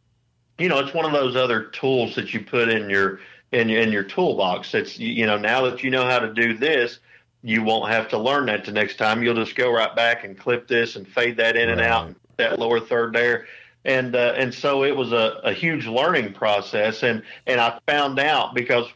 [0.58, 3.20] you know, it's one of those other tools that you put in your
[3.52, 4.74] in, in your toolbox.
[4.74, 6.98] It's you know now that you know how to do this,
[7.42, 9.22] you won't have to learn that the next time.
[9.22, 12.58] You'll just go right back and clip this and fade that in and out, that
[12.58, 13.46] lower third there.
[13.84, 18.18] And uh, and so it was a, a huge learning process, and and I found
[18.18, 18.86] out because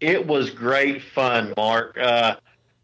[0.00, 1.98] it was great fun, Mark.
[1.98, 2.36] Uh,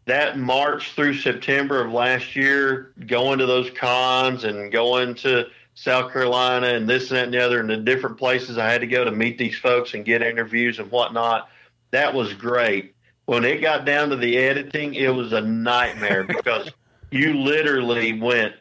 [0.05, 6.13] that March through September of last year, going to those cons and going to South
[6.13, 8.87] Carolina and this and that and the other, and the different places I had to
[8.87, 11.49] go to meet these folks and get interviews and whatnot.
[11.91, 12.93] That was great.
[13.25, 16.71] When it got down to the editing, it was a nightmare because
[17.09, 18.53] you literally went,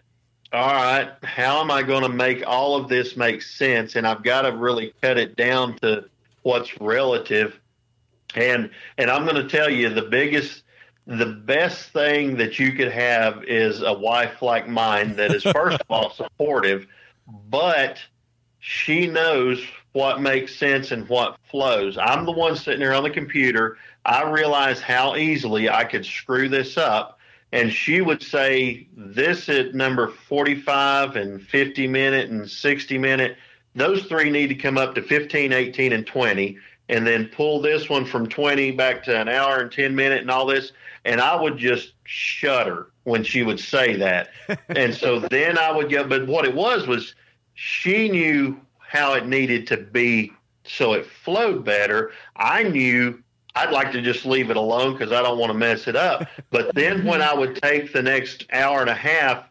[0.52, 3.96] all right, how am I going to make all of this make sense?
[3.96, 6.09] And I've got to really cut it down to
[6.42, 7.59] what's relative.
[8.35, 10.63] And and I'm going to tell you the biggest
[11.07, 15.81] the best thing that you could have is a wife like mine that is first
[15.81, 16.87] of all supportive,
[17.49, 17.99] but
[18.59, 19.62] she knows
[19.93, 21.99] what makes sense and what flows.
[21.99, 23.77] I'm the one sitting there on the computer.
[24.05, 27.19] I realize how easily I could screw this up.
[27.53, 33.37] And she would say, This at number 45 and 50 minute and 60 minute,
[33.77, 37.88] those three need to come up to 15, 18, and 20, and then pull this
[37.88, 40.73] one from 20 back to an hour and 10 minute and all this
[41.05, 44.31] and I would just shudder when she would say that.
[44.68, 47.14] and so then I would go, but what it was was
[47.55, 50.33] she knew how it needed to be
[50.66, 52.12] so it flowed better.
[52.37, 53.23] I knew
[53.55, 56.27] I'd like to just leave it alone because I don't want to mess it up.
[56.51, 59.44] But then when I would take the next hour and a half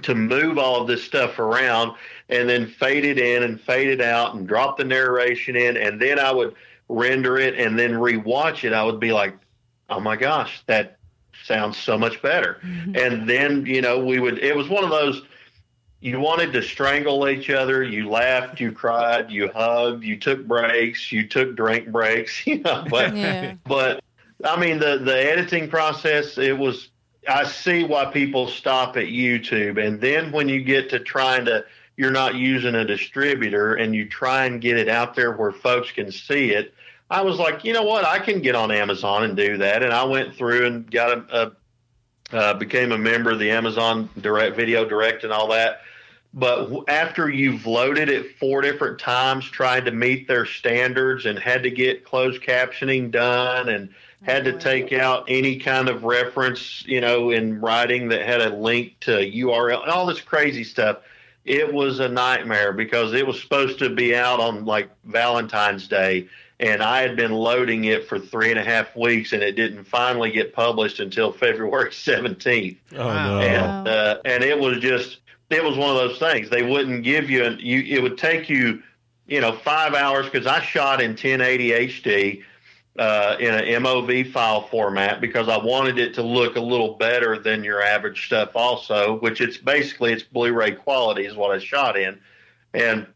[0.00, 1.94] to move all of this stuff around
[2.28, 6.00] and then fade it in and fade it out and drop the narration in, and
[6.00, 6.54] then I would
[6.88, 9.34] render it and then rewatch it, I would be like,
[9.88, 10.98] oh my gosh, that
[11.44, 12.58] sounds so much better.
[12.64, 12.96] Mm-hmm.
[12.96, 15.22] And then, you know, we would, it was one of those,
[16.00, 17.82] you wanted to strangle each other.
[17.82, 22.84] You laughed, you cried, you hugged, you took breaks, you took drink breaks, you know,
[22.90, 23.54] but, yeah.
[23.64, 24.02] but
[24.44, 26.88] I mean, the, the editing process, it was,
[27.28, 29.84] I see why people stop at YouTube.
[29.84, 31.64] And then when you get to trying to,
[31.96, 35.92] you're not using a distributor and you try and get it out there where folks
[35.92, 36.74] can see it,
[37.10, 39.82] I was like, you know what, I can get on Amazon and do that.
[39.82, 41.52] And I went through and got a, a
[42.32, 45.82] uh, became a member of the Amazon Direct Video Direct and all that.
[46.34, 51.62] But after you've loaded it four different times, trying to meet their standards, and had
[51.64, 53.90] to get closed captioning done, and
[54.22, 58.54] had to take out any kind of reference, you know, in writing that had a
[58.54, 60.98] link to URL and all this crazy stuff.
[61.44, 66.28] It was a nightmare because it was supposed to be out on like Valentine's Day
[66.62, 69.84] and I had been loading it for three and a half weeks, and it didn't
[69.84, 72.78] finally get published until February seventeenth.
[72.92, 73.40] Oh no!
[73.40, 75.18] And uh, and it was just
[75.50, 76.48] it was one of those things.
[76.48, 77.80] They wouldn't give you an you.
[77.80, 78.80] It would take you,
[79.26, 82.42] you know, five hours because I shot in 1080 HD.
[82.98, 87.38] Uh, in an MOV file format because I wanted it to look a little better
[87.38, 91.96] than your average stuff, also, which it's basically it's Blu-ray quality is what I shot
[91.96, 92.20] in,
[92.74, 93.06] and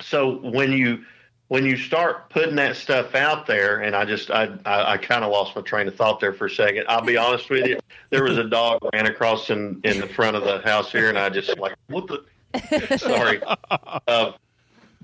[0.00, 1.04] so when you
[1.48, 5.24] when you start putting that stuff out there, and I just I I, I kind
[5.24, 6.86] of lost my train of thought there for a second.
[6.88, 7.78] I'll be honest with you.
[8.10, 11.18] There was a dog ran across in in the front of the house here, and
[11.18, 13.40] I just like what the sorry.
[14.08, 14.32] Uh,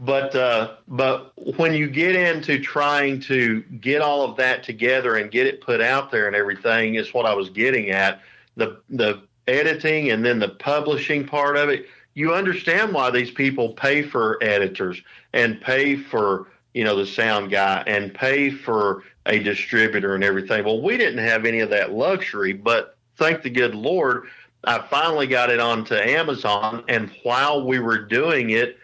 [0.00, 5.30] but uh, but when you get into trying to get all of that together and
[5.30, 8.20] get it put out there and everything is what I was getting at.
[8.56, 13.70] The the editing and then the publishing part of it you understand why these people
[13.70, 15.00] pay for editors
[15.32, 20.64] and pay for you know the sound guy and pay for a distributor and everything.
[20.64, 24.24] Well, we didn't have any of that luxury, but thank the good Lord,
[24.64, 26.84] I finally got it onto Amazon.
[26.88, 28.78] And while we were doing it,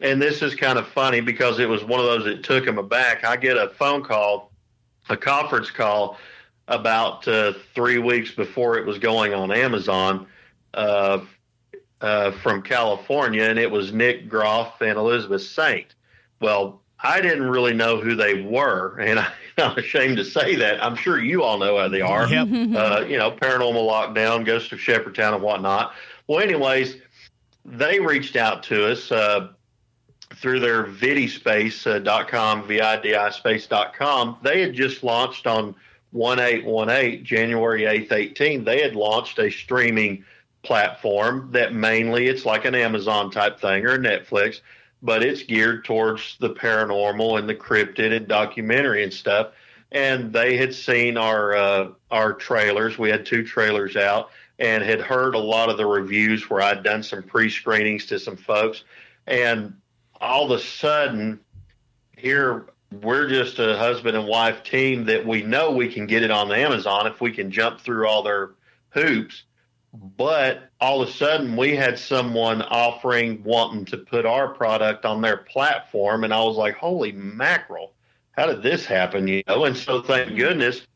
[0.00, 2.78] and this is kind of funny because it was one of those that took him
[2.78, 3.24] aback.
[3.24, 4.50] I get a phone call,
[5.08, 6.18] a conference call
[6.68, 10.26] about uh, three weeks before it was going on Amazon
[10.74, 11.20] uh,
[12.00, 15.94] uh, from California, and it was Nick Groff and Elizabeth Saint.
[16.40, 20.82] Well, I didn't really know who they were, and I, am ashamed to say that.
[20.82, 22.26] I'm sure you all know who they are.
[22.26, 22.48] Yep.
[22.48, 25.92] Uh, you know, Paranormal Lockdown, Ghost of Shepherdstown, and whatnot.
[26.26, 26.96] Well, anyways,
[27.64, 29.48] they reached out to us uh,
[30.40, 35.74] through their vidispace.com, V-I-D-I space.com, they had just launched on
[36.12, 38.64] 1818, January 8th, 18.
[38.64, 40.24] They had launched a streaming
[40.62, 44.60] platform that mainly it's like an Amazon type thing or Netflix,
[45.02, 49.52] but it's geared towards the paranormal and the cryptid and documentary and stuff.
[49.92, 52.96] And they had seen our uh, our trailers.
[52.96, 56.84] We had two trailers out and had heard a lot of the reviews where I'd
[56.84, 58.84] done some pre screenings to some folks.
[59.26, 59.74] And
[60.20, 61.40] all of a sudden,
[62.16, 62.66] here
[63.02, 66.52] we're just a husband and wife team that we know we can get it on
[66.52, 68.50] Amazon if we can jump through all their
[68.90, 69.44] hoops.
[69.92, 75.20] But all of a sudden, we had someone offering wanting to put our product on
[75.20, 77.92] their platform, and I was like, "Holy mackerel!
[78.32, 79.64] How did this happen?" You know.
[79.64, 80.36] And so, thank mm-hmm.
[80.36, 80.86] goodness,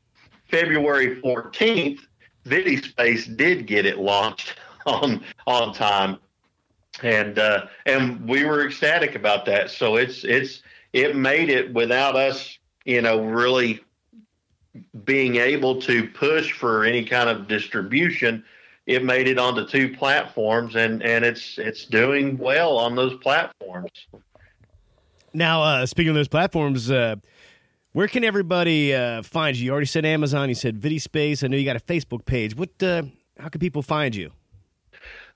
[0.48, 2.06] February fourteenth,
[2.46, 4.54] VidiSpace did get it launched
[4.86, 6.18] on on time,
[7.02, 9.70] and uh, and we were ecstatic about that.
[9.70, 13.80] So it's it's it made it without us, you know, really
[15.04, 18.44] being able to push for any kind of distribution
[18.86, 23.90] it made it onto two platforms and and it's it's doing well on those platforms
[25.32, 27.16] Now, uh, speaking of those platforms, uh,
[27.92, 29.66] where can everybody uh, find you?
[29.66, 30.48] You already said Amazon.
[30.48, 31.42] You said VidiSpace.
[31.42, 32.56] I know you got a Facebook page.
[32.56, 32.80] What?
[32.80, 33.02] Uh,
[33.38, 34.30] how can people find you?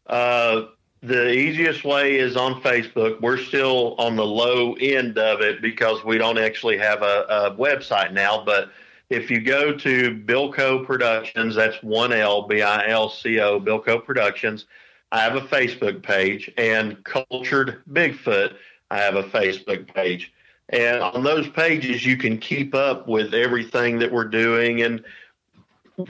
[0.06, 0.62] uh,
[1.02, 6.04] the easiest way is on facebook we're still on the low end of it because
[6.04, 8.70] we don't actually have a, a website now but
[9.10, 14.04] if you go to Bilco Productions, that's one L B I L C O, Bilco
[14.04, 14.66] Productions.
[15.10, 18.56] I have a Facebook page, and Cultured Bigfoot,
[18.90, 20.32] I have a Facebook page.
[20.70, 25.02] And on those pages, you can keep up with everything that we're doing and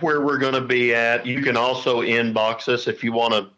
[0.00, 1.24] where we're going to be at.
[1.24, 3.50] You can also inbox us if you want to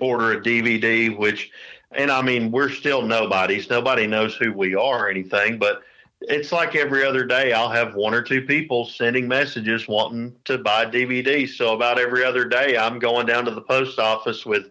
[0.00, 1.50] order a DVD, which,
[1.92, 3.70] and I mean, we're still nobodies.
[3.70, 5.82] Nobody knows who we are or anything, but
[6.28, 10.58] it's like every other day I'll have one or two people sending messages wanting to
[10.58, 11.50] buy DVDs.
[11.50, 14.70] So about every other day I'm going down to the post office with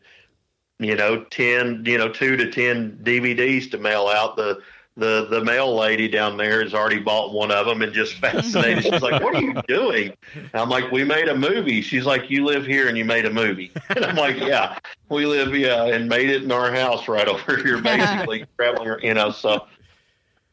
[0.79, 4.61] you know 10 you know 2 to 10 DVDs to mail out the
[4.95, 8.83] the the mail lady down there has already bought one of them and just fascinated.
[8.83, 12.29] She's like, "What are you doing?" And I'm like, "We made a movie." She's like,
[12.29, 14.77] "You live here and you made a movie?" And I'm like, "Yeah,
[15.09, 19.13] we live yeah, and made it in our house right over here, basically traveling, you
[19.13, 19.67] know." So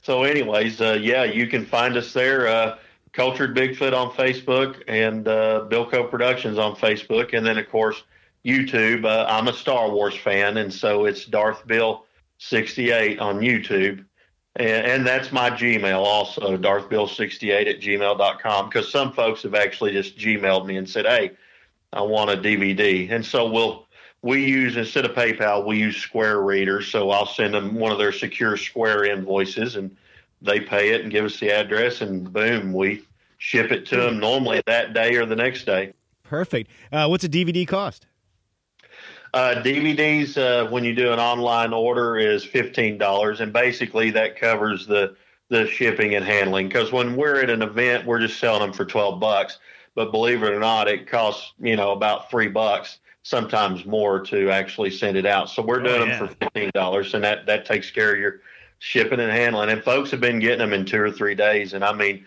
[0.02, 2.48] so, anyways, uh, yeah, you can find us there.
[2.48, 2.78] Uh,
[3.12, 8.02] Cultured Bigfoot on Facebook and uh, Bilco Productions on Facebook, and then of course
[8.44, 9.04] YouTube.
[9.04, 12.06] Uh, I'm a Star Wars fan, and so it's Darth Bill
[12.38, 14.04] 68 on YouTube,
[14.56, 18.68] and, and that's my Gmail also, DarthBill68 at gmail.com.
[18.68, 21.32] Because some folks have actually just Gmailed me and said, "Hey,
[21.92, 23.86] I want a DVD," and so we'll
[24.22, 26.82] we use instead of PayPal, we use Square Reader.
[26.82, 29.96] So I'll send them one of their secure Square invoices, and
[30.42, 33.04] they pay it and give us the address, and boom, we
[33.38, 35.92] ship it to them normally that day or the next day.
[36.24, 36.70] Perfect.
[36.92, 38.06] Uh, what's a DVD cost?
[39.32, 44.36] Uh, DVDs, uh, when you do an online order, is fifteen dollars, and basically that
[44.38, 45.14] covers the
[45.50, 46.68] the shipping and handling.
[46.68, 49.58] Because when we're at an event, we're just selling them for twelve bucks.
[49.94, 54.50] But believe it or not, it costs you know about three bucks sometimes more to
[54.50, 55.48] actually send it out.
[55.50, 56.18] So we're doing Oh, yeah.
[56.18, 58.40] them for fifteen dollars, and that that takes care of your
[58.80, 59.70] shipping and handling.
[59.70, 61.74] And folks have been getting them in two or three days.
[61.74, 62.26] And I mean,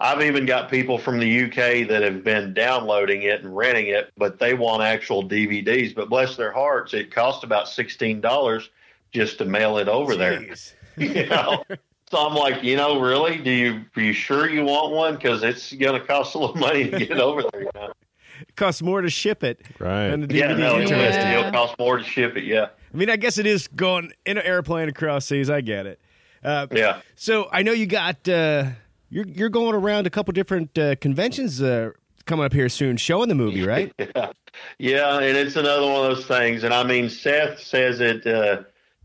[0.00, 4.10] I've even got people from the UK that have been downloading it and renting it,
[4.16, 5.94] but they want actual DVDs.
[5.94, 8.70] But bless their hearts, it cost about sixteen dollars
[9.12, 10.42] just to mail it over there.
[10.96, 11.64] You know.
[12.10, 13.36] So I'm like, you know, really?
[13.38, 15.14] Do you are you sure you want one?
[15.14, 17.62] Because it's going to cost a little money to get it over there.
[17.62, 17.92] You know?
[18.40, 20.08] It costs more to ship it Right.
[20.08, 20.80] than the Yeah, no, it will.
[20.82, 21.22] interesting.
[21.22, 21.38] Yeah.
[21.40, 22.44] It'll cost more to ship it.
[22.44, 25.48] Yeah, I mean, I guess it is going in an airplane across seas.
[25.50, 26.00] I get it.
[26.42, 27.00] Uh, yeah.
[27.16, 28.64] So I know you got uh,
[29.10, 31.90] you're you're going around a couple different uh, conventions uh,
[32.24, 33.92] coming up here soon, showing the movie, right?
[34.14, 34.32] Yeah,
[34.78, 36.64] yeah, and it's another one of those things.
[36.64, 38.64] And I mean, Seth says it uh,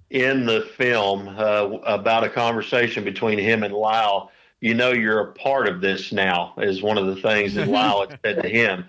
[0.10, 4.32] in the film uh, about a conversation between him and Lyle.
[4.60, 8.08] You know, you're a part of this now, is one of the things that Lyle
[8.08, 8.86] had said to him.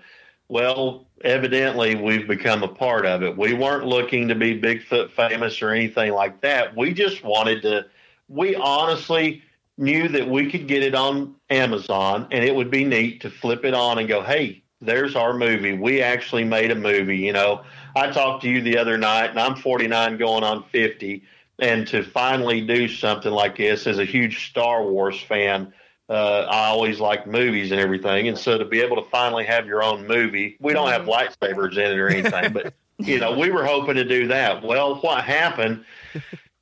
[0.49, 3.37] Well, evidently, we've become a part of it.
[3.37, 6.75] We weren't looking to be Bigfoot famous or anything like that.
[6.75, 7.85] We just wanted to.
[8.29, 9.43] We honestly
[9.77, 13.63] knew that we could get it on Amazon and it would be neat to flip
[13.63, 15.73] it on and go, hey, there's our movie.
[15.73, 17.17] We actually made a movie.
[17.17, 17.63] You know,
[17.95, 21.23] I talked to you the other night and I'm 49 going on 50.
[21.59, 25.73] And to finally do something like this as a huge Star Wars fan,
[26.09, 28.27] uh, I always like movies and everything.
[28.27, 31.73] And so to be able to finally have your own movie, we don't have lightsabers
[31.73, 34.63] in it or anything, but you know, we were hoping to do that.
[34.63, 35.83] Well, what happened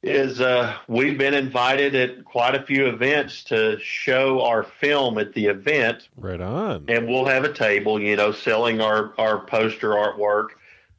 [0.05, 5.33] is uh, we've been invited at quite a few events to show our film at
[5.33, 6.85] the event, Right on.
[6.87, 10.49] and we'll have a table, you know, selling our our poster artwork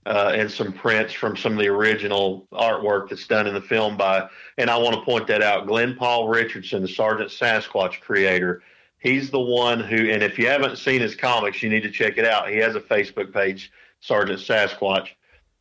[0.07, 3.97] uh, and some prints from some of the original artwork that's done in the film
[3.97, 4.29] by.
[4.59, 8.63] And I want to point that out, Glenn Paul Richardson, the Sergeant Sasquatch creator.
[8.99, 12.19] He's the one who, and if you haven't seen his comics, you need to check
[12.19, 12.49] it out.
[12.51, 15.11] He has a Facebook page, Sergeant Sasquatch.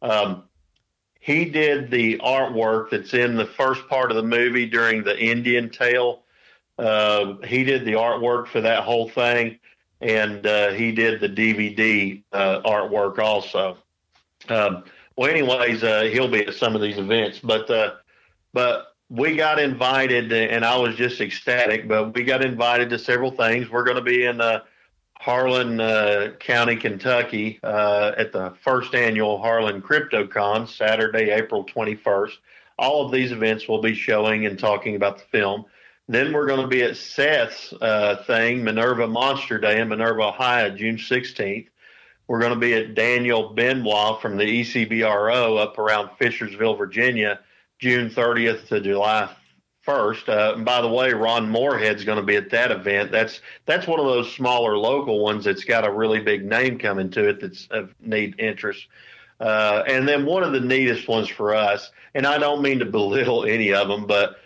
[0.01, 0.45] Um,
[1.25, 5.71] he did the artwork that's in the first part of the movie during the Indian
[5.71, 6.21] tale.
[6.77, 9.57] Uh, he did the artwork for that whole thing,
[10.01, 13.75] and uh, he did the DVD uh, artwork also.
[14.49, 14.83] Um,
[15.17, 17.95] well, anyways, uh, he'll be at some of these events, but uh,
[18.53, 21.87] but we got invited, and I was just ecstatic.
[21.87, 23.67] But we got invited to several things.
[23.71, 24.59] We're going to be in uh,
[25.19, 32.33] Harlan uh, County, Kentucky, uh, at the first annual Harlan CryptoCon, Saturday, April 21st.
[32.77, 35.65] All of these events will be showing and talking about the film.
[36.07, 40.69] Then we're going to be at Seth's uh, thing, Minerva Monster Day in Minerva, Ohio,
[40.69, 41.67] June 16th.
[42.27, 47.39] We're going to be at Daniel Benoit from the ECBRO up around Fishersville, Virginia,
[47.79, 49.35] June 30th to July
[49.85, 50.29] 1st.
[50.29, 53.11] Uh, and by the way, Ron Morehead's going to be at that event.
[53.11, 57.09] That's that's one of those smaller local ones that's got a really big name coming
[57.11, 58.87] to it that's of neat interest.
[59.39, 62.85] Uh, and then one of the neatest ones for us, and I don't mean to
[62.85, 64.37] belittle any of them, but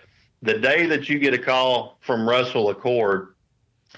[0.42, 3.34] the day that you get a call from Russell Acord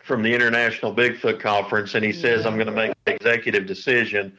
[0.04, 4.38] from the International Bigfoot Conference, and he says, I'm going to make an executive decision.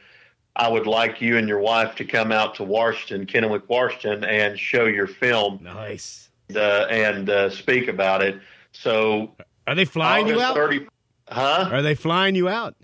[0.55, 4.59] I would like you and your wife to come out to Washington, Kennewick, Washington, and
[4.59, 6.29] show your film Nice.
[6.57, 8.39] Uh, and uh, speak about it.
[8.71, 9.35] So,
[9.67, 10.55] Are they flying you out?
[10.55, 10.87] 30
[11.29, 11.69] huh?
[11.71, 12.75] Are they flying you out?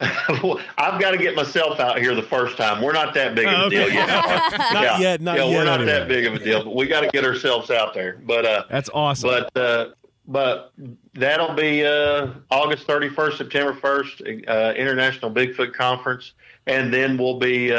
[0.42, 2.82] Well, I've got to get myself out here the first time.
[2.82, 3.76] We're not that big of a Oh, okay.
[3.76, 4.06] deal yet.
[4.72, 4.98] Not yeah.
[4.98, 5.98] yet, not yeah, yet we're not anyway.
[6.00, 8.18] that big of a deal, but we got to get ourselves out there.
[8.26, 9.30] But uh, That's awesome.
[9.30, 9.88] but uh,
[10.28, 10.72] but
[11.14, 16.32] that'll be uh, August 31st, September 1st, uh, International Bigfoot Conference,
[16.66, 17.72] and then we'll be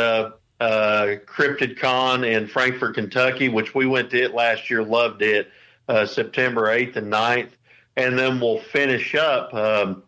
[0.59, 5.49] uh, Cryptid Con in Frankfort, Kentucky, which we went to it last year, loved it,
[5.87, 7.51] uh, September 8th and 9th,
[7.95, 10.03] and then we'll finish up um,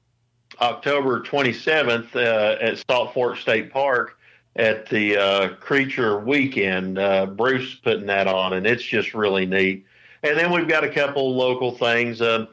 [0.62, 4.18] October 27th uh, at Salt Fork State Park
[4.56, 6.98] at the uh, Creature Weekend.
[6.98, 9.86] Uh, Bruce putting that on, and it's just really neat.
[10.24, 12.22] And then we've got a couple local things.
[12.22, 12.48] Uh,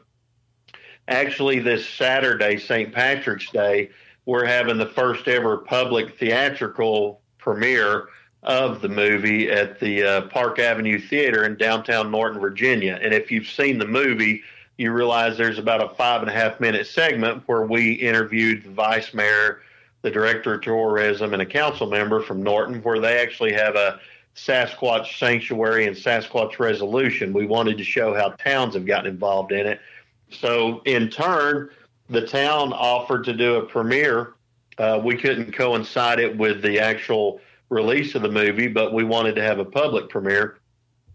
[1.07, 2.93] actually, this Saturday, St.
[2.93, 3.89] Patrick's Day,
[4.25, 8.09] we're having the first ever public theatrical premiere
[8.43, 12.99] of the movie at the uh, Park Avenue Theater in downtown Norton, Virginia.
[13.01, 14.41] And if you've seen the movie,
[14.77, 18.69] you realize there's about a five and a half minute segment where we interviewed the
[18.71, 19.61] vice mayor,
[20.01, 24.01] the director of tourism, and a council member from Norton, where they actually have a
[24.35, 27.31] Sasquatch sanctuary and Sasquatch resolution.
[27.31, 29.79] We wanted to show how towns have gotten involved in it.
[30.31, 31.69] So, in turn,
[32.09, 34.33] the town offered to do a premiere.
[34.77, 39.35] Uh, we couldn't coincide it with the actual release of the movie, but we wanted
[39.35, 40.59] to have a public premiere.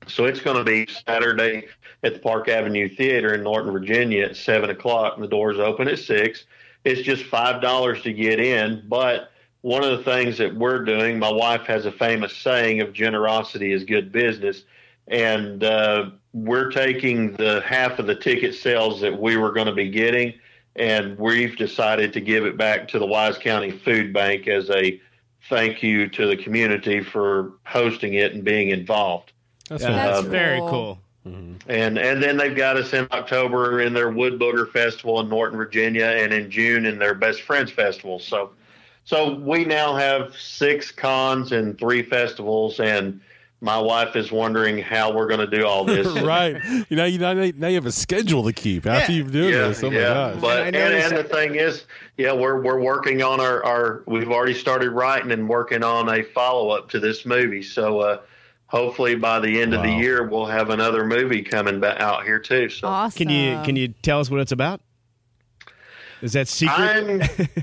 [0.08, 1.68] So it's going to be Saturday
[2.02, 5.86] at the Park Avenue Theater in Norton, Virginia at seven o'clock, and the doors open
[5.88, 6.44] at six.
[6.84, 11.20] It's just five dollars to get in, but one of the things that we're doing,
[11.20, 14.64] my wife has a famous saying of generosity is good business,
[15.06, 19.74] and uh, we're taking the half of the ticket sales that we were going to
[19.74, 20.34] be getting,
[20.76, 25.00] and we've decided to give it back to the Wise County Food Bank as a
[25.48, 29.32] thank you to the community for hosting it and being involved.
[29.68, 30.68] That's Yeah, that's uh, That's very cool.
[30.68, 30.98] cool.
[31.26, 31.70] Mm-hmm.
[31.70, 36.06] And and then they've got us in October in their Woodbooger Festival in Norton, Virginia,
[36.06, 38.18] and in June in their Best Friends Festival.
[38.18, 38.50] So
[39.04, 43.20] so we now have six cons and three festivals, and
[43.62, 46.06] my wife is wondering how we're going to do all this.
[46.22, 46.56] right.
[46.90, 49.18] You know, you know, now you have a schedule to keep after Yeah.
[49.18, 49.84] you've doing yeah, this.
[49.84, 50.36] Oh yeah.
[50.40, 51.84] But And and, I and the thing is,
[52.16, 56.24] yeah, we're we're working on our, our we've already started writing and working on a
[56.24, 57.62] follow up to this movie.
[57.62, 58.20] So uh,
[58.66, 62.40] hopefully by the end of the year we'll have another movie coming back out here
[62.40, 62.68] too.
[62.68, 63.16] So Awesome.
[63.16, 64.80] Can you can you tell us what it's about?
[66.20, 66.78] Is that secret?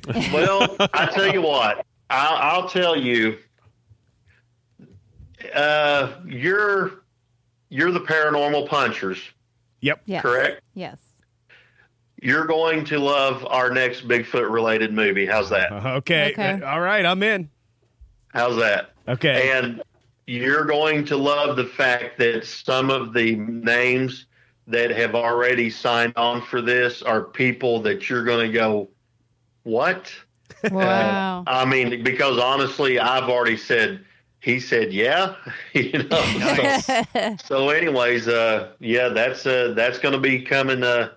[0.08, 0.78] I'm well.
[0.94, 3.38] I tell you what, I'll, I'll tell you.
[5.54, 7.04] Uh, you're
[7.70, 9.20] you're the paranormal punchers,
[9.82, 10.02] yep.
[10.06, 10.22] Yes.
[10.22, 10.62] correct?
[10.74, 10.98] Yes.
[12.22, 15.26] You're going to love our next Bigfoot related movie.
[15.26, 15.72] How's that?
[16.00, 16.32] Okay.
[16.32, 16.62] Okay.
[16.62, 17.06] All right.
[17.06, 17.50] I'm in.
[18.34, 18.92] How's that?
[19.08, 19.52] Okay.
[19.52, 19.82] And
[20.28, 24.26] you're going to love the fact that some of the names
[24.68, 28.90] that have already signed on for this are people that you're going to go,
[29.64, 30.14] what?
[30.70, 31.44] Wow.
[31.48, 34.06] I mean, because honestly, I've already said
[34.40, 35.36] he said, "Yeah."
[35.74, 36.80] you know.
[36.80, 40.84] So, so anyways, uh, yeah, that's uh, that's going to be coming.
[40.84, 41.12] Uh,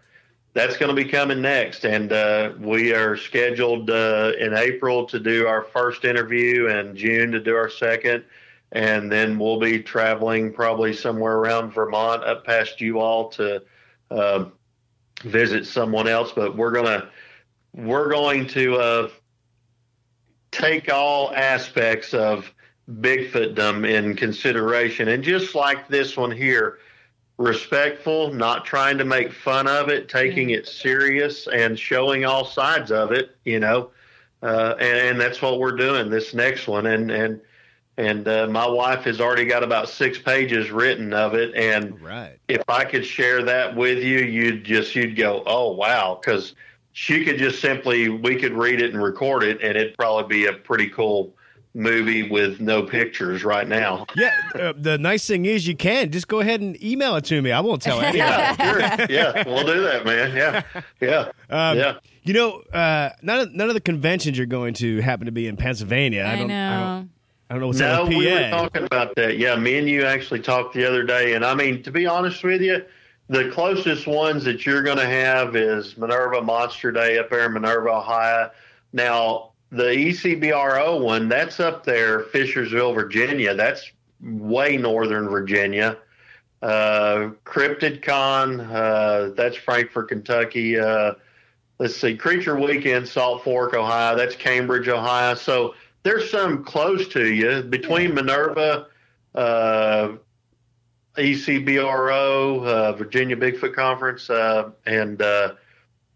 [0.54, 5.18] that's going to be coming next, and uh, we are scheduled uh, in April to
[5.18, 8.24] do our first interview, and June to do our second,
[8.72, 13.62] and then we'll be traveling probably somewhere around Vermont, up past you all to
[14.10, 14.44] uh,
[15.24, 16.32] visit someone else.
[16.32, 17.08] But we're gonna
[17.74, 19.08] we're going to uh,
[20.50, 22.52] take all aspects of
[22.90, 26.78] Bigfootdom in consideration, and just like this one here
[27.38, 32.90] respectful, not trying to make fun of it, taking it serious, and showing all sides
[32.90, 33.36] of it.
[33.44, 33.90] You know,
[34.42, 36.86] uh, and, and that's what we're doing this next one.
[36.86, 37.40] And and
[37.98, 41.54] and uh, my wife has already got about six pages written of it.
[41.54, 42.38] And Right.
[42.48, 46.54] if I could share that with you, you'd just you'd go, oh wow, because
[46.92, 50.46] she could just simply we could read it and record it, and it'd probably be
[50.46, 51.34] a pretty cool
[51.74, 54.06] movie with no pictures right now.
[54.16, 54.30] Yeah.
[54.54, 57.50] Uh, the nice thing is you can just go ahead and email it to me.
[57.52, 58.16] I won't tell anyone.
[58.28, 58.56] Yeah,
[58.96, 59.06] sure.
[59.08, 60.36] Yeah, we'll do that, man.
[60.36, 60.62] Yeah,
[61.00, 61.94] yeah, Um, yeah.
[62.24, 65.48] You know, uh, none of none of the conventions you're going to happen to be
[65.48, 66.22] in Pennsylvania.
[66.22, 66.50] I, I don't.
[66.50, 67.08] I don't, know.
[67.50, 69.38] I don't know what's No, up we were talking about that.
[69.38, 72.44] Yeah, me and you actually talked the other day, and I mean, to be honest
[72.44, 72.82] with you,
[73.28, 77.52] the closest ones that you're going to have is Minerva Monster Day up there in
[77.54, 78.50] Minerva, Ohio.
[78.92, 83.54] Now, the ECBRO one, that's up there, Fishersville, Virginia.
[83.54, 85.96] That's way northern Virginia.
[86.60, 90.78] Uh, Cryptid Con, uh, that's Frankfort, Kentucky.
[90.78, 91.14] Uh,
[91.78, 94.14] let's see, Creature Weekend, Salt Fork, Ohio.
[94.14, 95.34] That's Cambridge, Ohio.
[95.34, 98.88] So there's some close to you between Minerva,
[99.34, 100.12] uh,
[101.16, 105.54] ECBRO, uh, Virginia Bigfoot Conference, uh, and uh,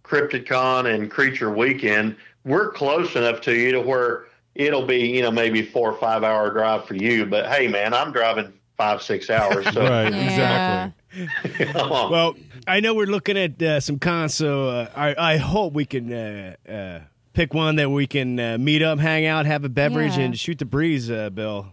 [0.04, 2.16] CryptidCon and Creature Weekend.
[2.46, 4.24] We're close enough to you to where
[4.54, 7.26] it'll be, you know, maybe four or five hour drive for you.
[7.26, 9.66] But hey, man, I'm driving five, six hours.
[9.74, 10.90] So, Right, Yeah.
[11.12, 11.72] exactly.
[11.74, 12.34] Well,
[12.66, 16.12] I know we're looking at uh, some cons, so uh, I, I hope we can
[16.12, 17.00] uh, uh,
[17.32, 20.24] pick one that we can uh, meet up, hang out, have a beverage, Yeah.
[20.24, 21.68] and shoot the breeze, uh, Bill.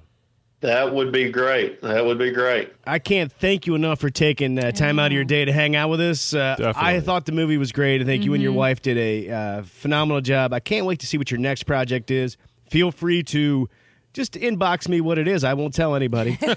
[0.63, 1.81] That would be great.
[1.81, 2.73] That would be great.
[2.87, 5.75] I can't thank you enough for taking uh, time out of your day to hang
[5.75, 6.33] out with us.
[6.33, 8.01] Uh, I thought the movie was great.
[8.01, 8.43] I think you and Mm-hmm.
[8.45, 10.53] your wife did a uh, phenomenal job.
[10.53, 12.37] I can't wait to see what your next project is.
[12.69, 13.69] Feel free to
[14.13, 15.43] just inbox me what it is.
[15.43, 16.37] I won't tell anybody.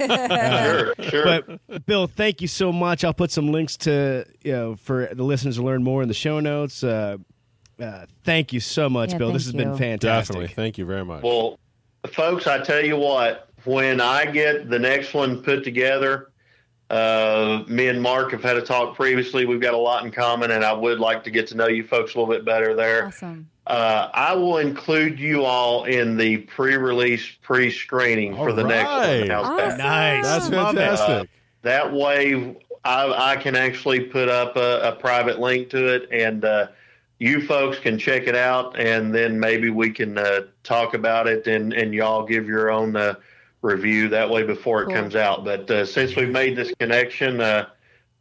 [0.66, 1.42] Sure, sure.
[1.68, 3.04] but Bill, thank you so much.
[3.04, 6.14] I'll put some links to you know for the listeners to learn more in the
[6.14, 6.82] show notes.
[6.84, 7.16] Uh,
[7.80, 9.32] uh, thank you so much, Yeah, Bill.
[9.32, 10.34] This has thank been fantastic.
[10.34, 10.54] Definitely.
[10.54, 11.22] Thank you very much.
[11.22, 11.58] Well,
[12.12, 16.30] folks, I tell you what, when I get the next one put together,
[16.88, 19.44] uh, me and Mark have had a talk previously.
[19.44, 21.82] We've got a lot in common, and I would like to get to know you
[21.82, 23.06] folks a little bit better there.
[23.06, 23.50] Awesome.
[23.66, 29.30] Uh, I will include you all in the pre-release pre-screening for the next one.
[29.30, 29.30] Alright.
[29.30, 29.66] How's that?
[29.66, 29.78] Awesome.
[29.78, 30.24] Nice.
[30.24, 30.78] That's Love it.
[30.78, 31.30] fantastic.
[31.62, 36.44] That way, I, I can actually put up a, a private link to it, and
[36.44, 36.68] uh,
[37.18, 41.48] you folks can check it out, and then maybe we can uh, talk about it,
[41.48, 43.14] and, and y'all give your own uh,
[43.66, 44.94] review that way before it Cool.
[44.94, 45.44] comes out.
[45.44, 47.66] But uh, since we've made this connection, uh,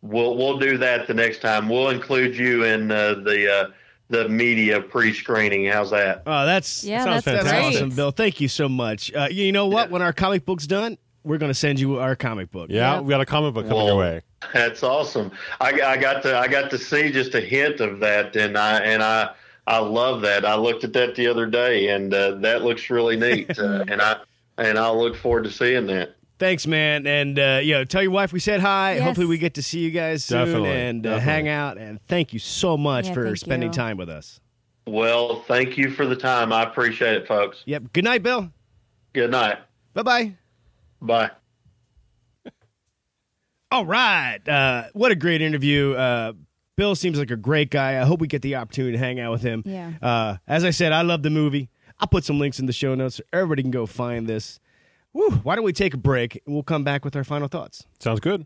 [0.01, 1.69] we'll we'll do that the next time.
[1.69, 3.67] We'll include you in uh, the uh,
[4.09, 5.65] the media pre-screening.
[5.67, 6.23] How's that?
[6.25, 7.75] Oh, that's Yeah, sounds that's fantastic.
[7.75, 8.11] awesome, Bill.
[8.11, 9.13] Thank you so much.
[9.13, 9.89] Uh, you know what?
[9.89, 12.69] When our comic book's done, we're going to send you our comic book.
[12.69, 13.03] Yeah, Yep.
[13.05, 14.21] we got a comic book coming Well, your way.
[14.53, 15.31] That's awesome.
[15.59, 18.77] I, I got to I got to see just a hint of that, and I
[18.79, 19.29] and I
[19.65, 20.45] I love that.
[20.45, 23.57] I looked at that the other day, and uh, that looks really neat.
[23.59, 24.17] uh, and I
[24.57, 26.15] and I'll look forward to seeing that.
[26.37, 27.07] Thanks, man.
[27.07, 28.95] And uh, you know, tell your wife we said hi.
[28.95, 29.03] Yes.
[29.03, 31.31] Hopefully, we get to see you guys soon Definitely, and uh, definitely.
[31.31, 31.77] hang out.
[31.77, 33.73] And thank you so much Yeah, for spending you.
[33.73, 34.39] time with us.
[34.87, 36.51] Well, thank you for the time.
[36.53, 37.63] I appreciate it, folks.
[37.65, 37.93] Yep.
[37.93, 38.51] Good night, Bill.
[39.13, 39.59] Good night.
[39.93, 40.33] Bye bye.
[41.01, 41.31] Bye.
[43.71, 44.39] All right.
[44.47, 45.93] Uh, what a great interview.
[45.93, 46.33] Uh,
[46.77, 47.99] Bill seems like a great guy.
[48.01, 49.63] I hope we get the opportunity to hang out with him.
[49.65, 49.93] Yeah.
[50.01, 51.69] Uh, as I said, I love the movie.
[51.99, 54.59] I'll put some links in the show notes so everybody can go find this.
[55.13, 57.85] Why don't we take a break we'll come back with our final thoughts?
[57.99, 58.45] Sounds good.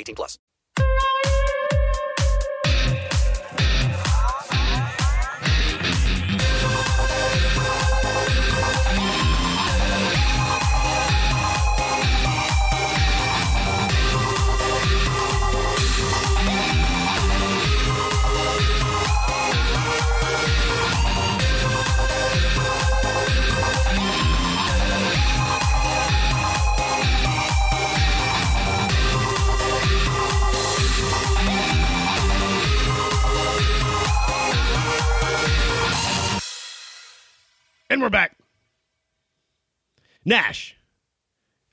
[0.00, 0.38] 18 plus.
[37.90, 38.36] And we're back.
[40.24, 40.76] Nash.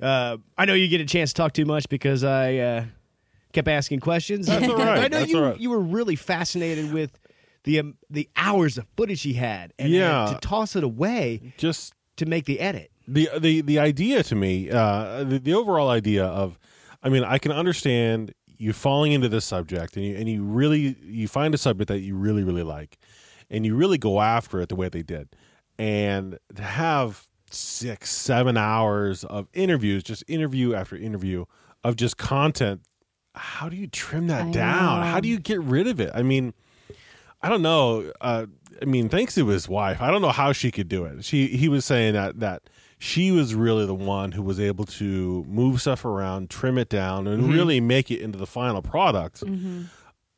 [0.02, 2.86] Uh, I know you get a chance to talk too much because I uh,
[3.54, 4.48] kept asking questions.
[4.48, 5.00] That's all right.
[5.00, 5.60] I know That's you all right.
[5.60, 7.20] you were really fascinated with
[7.66, 10.30] the um, the hours of footage he had, and Yeah.
[10.30, 12.92] had to toss it away Just to make the edit.
[13.08, 16.58] the the the idea to me, uh, the, the overall idea of,
[17.04, 20.96] I mean, I can understand you falling into this subject, and you and you really
[21.04, 22.98] you find a subject that you really really like,
[23.50, 25.28] and you really go after it the way they did,
[25.80, 31.46] and to have six seven hours of interviews, just interview after interview
[31.84, 32.82] of just content.
[33.36, 35.02] How do you trim that I down?
[35.02, 35.08] know.
[35.08, 36.12] How do you get rid of it?
[36.14, 36.54] I mean,
[37.42, 38.12] I don't know.
[38.20, 38.48] Uh,
[38.82, 41.24] I mean, thanks to his wife, I don't know how she could do it.
[41.24, 42.64] She he was saying that that
[43.00, 47.28] she was really the one who was able to move stuff around, trim it down,
[47.28, 47.52] and Mm-hmm.
[47.54, 49.44] really make it into the final product.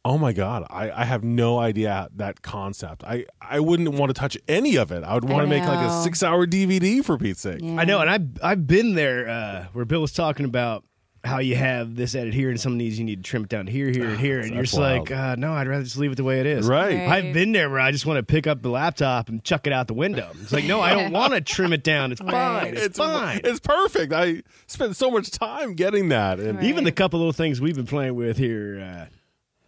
[0.10, 3.03] Oh my god, I, I have no idea that concept.
[3.03, 5.03] I, I wouldn't want to touch any of it.
[5.03, 6.01] I would want to make like a know.
[6.03, 7.60] six hour DVD for Pete's sake.
[7.62, 7.80] Yeah.
[7.80, 10.84] I know, and I've I've been there uh, where Bill was talking about
[11.24, 13.49] how you have this edit here, and some of these you need to trim it
[13.49, 15.97] down here, here, and here, and you're That's just like, uh, no, I'd rather just
[15.97, 16.66] leave it the way it is.
[16.66, 16.97] Right.
[16.97, 17.07] Right.
[17.07, 19.74] I've been there where I just want to pick up the laptop and chuck it
[19.74, 20.32] out the window.
[20.41, 22.12] It's like, no, I don't want to trim it down.
[22.12, 22.76] It's fine.
[22.76, 23.41] It's, fine.
[23.43, 24.12] It's perfect.
[24.12, 26.66] I spent so much time getting that, and Right.
[26.66, 29.18] Even the couple little things we've been playing with here uh,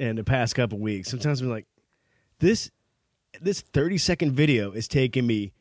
[0.09, 1.67] in the past couple weeks, sometimes I'm like,
[2.39, 2.71] this
[3.39, 5.53] this 30 second video is taking me,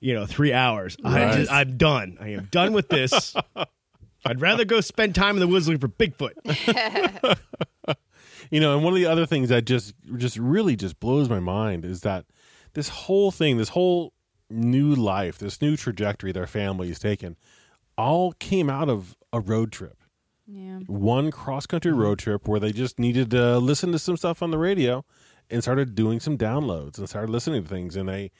[0.00, 0.96] you know, three hours.
[1.04, 2.16] I just, I'm done.
[2.20, 3.34] I am done with this.
[4.24, 7.36] I'd rather go spend time in the woods looking for Bigfoot.
[8.50, 11.40] you know and one of the other things that just just really just blows my
[11.40, 12.24] mind is that
[12.74, 14.12] this whole thing this whole
[14.50, 17.36] new life this new trajectory their family has taken
[17.96, 19.97] all came out of a road trip
[20.50, 20.78] Yeah.
[20.86, 24.50] one cross country road trip where they just needed to listen to some stuff on
[24.50, 25.04] the radio
[25.50, 28.30] and started doing some downloads and started listening to things and they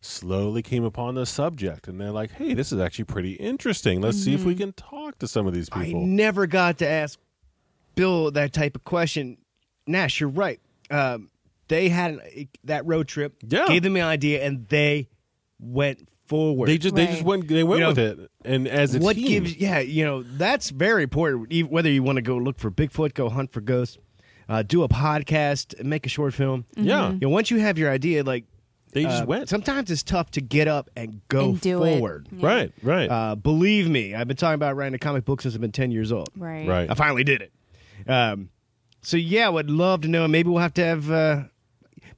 [0.00, 4.18] slowly came upon the subject and they're like hey this is actually pretty interesting let's
[4.22, 5.82] see if we can talk to some of these people.
[5.82, 7.18] I people never got to ask
[7.96, 9.38] Bill that type of question.
[9.86, 10.60] Nash, you're right.
[10.90, 11.30] Um,
[11.68, 13.66] they had an, that road trip, Yeah.
[13.66, 15.08] gave them the idea, and they
[15.58, 16.68] went forward.
[16.68, 18.30] they just they just went they went You know, with it.
[18.44, 19.44] And as a what team.
[19.44, 21.52] Gives yeah you know that's very important.
[21.52, 23.98] Even- whether you want to go look for bigfoot go hunt for ghosts
[24.48, 26.64] uh, do a podcast make a short film.
[26.76, 27.12] Yeah.
[27.12, 28.44] You know once you have your idea like
[28.92, 29.48] they just uh, went.
[29.48, 31.92] sometimes it's tough to get up and go And do it.
[31.98, 32.28] forward.
[32.32, 32.46] Yeah.
[32.46, 35.60] Right, right, uh, believe me i've been talking about writing a comic book since i've
[35.60, 36.28] been 10 years old.
[36.36, 36.66] Right.
[36.66, 36.90] right.
[36.90, 37.52] i finally did it.
[38.10, 38.50] Um,
[39.02, 40.26] so yeah would love to know.
[40.28, 41.42] Maybe we'll have to have uh,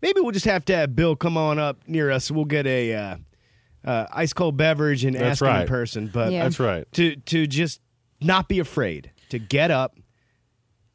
[0.02, 2.30] maybe we'll just have to have bill come on up near us.
[2.30, 3.16] We'll get a uh,
[3.84, 6.42] uh, ice cold beverage and That's ask him in person but Yeah.
[6.44, 6.90] That's right.
[6.92, 7.80] to to just
[8.20, 9.96] not be afraid to get up,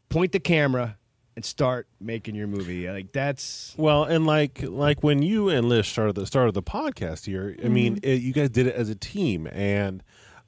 [0.09, 0.97] point the camera,
[1.35, 2.89] and start making your movie.
[2.89, 7.25] Like that's Well, and like like when you and Liz started the started the podcast
[7.25, 8.09] here, I mean, Mm-hmm.
[8.09, 10.03] it, you guys did it as a team, and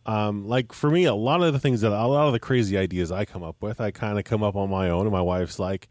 [0.06, 2.78] um, like for me, a lot of the things that a lot of the crazy
[2.78, 5.22] ideas I come up with, I kind of come up on my own, and my
[5.22, 5.88] wife's like,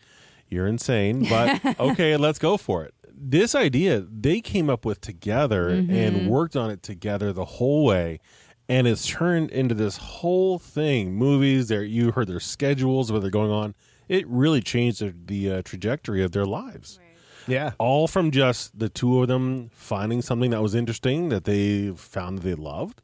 [0.49, 2.95] "You're insane," but okay, let's go for it.
[3.17, 8.21] This idea they came up with together and worked on it together the whole way.
[8.69, 11.15] And it's turned into this whole thing.
[11.15, 13.75] Movies, there you heard their schedules, what they're going on.
[14.09, 16.99] It really changed the, the uh, trajectory of their lives
[17.47, 17.73] yeah.
[17.79, 22.39] all from just the two of them finding something that was interesting that they found
[22.39, 23.03] that they loved,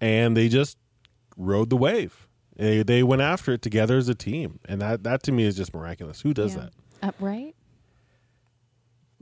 [0.00, 0.78] and they just
[1.36, 2.28] rode the wave.
[2.56, 5.56] They, they went after it together as a team, and that that to me is
[5.56, 6.20] just miraculous.
[6.20, 6.68] Who does Yeah.
[7.00, 7.08] that?
[7.08, 7.54] Uh, right?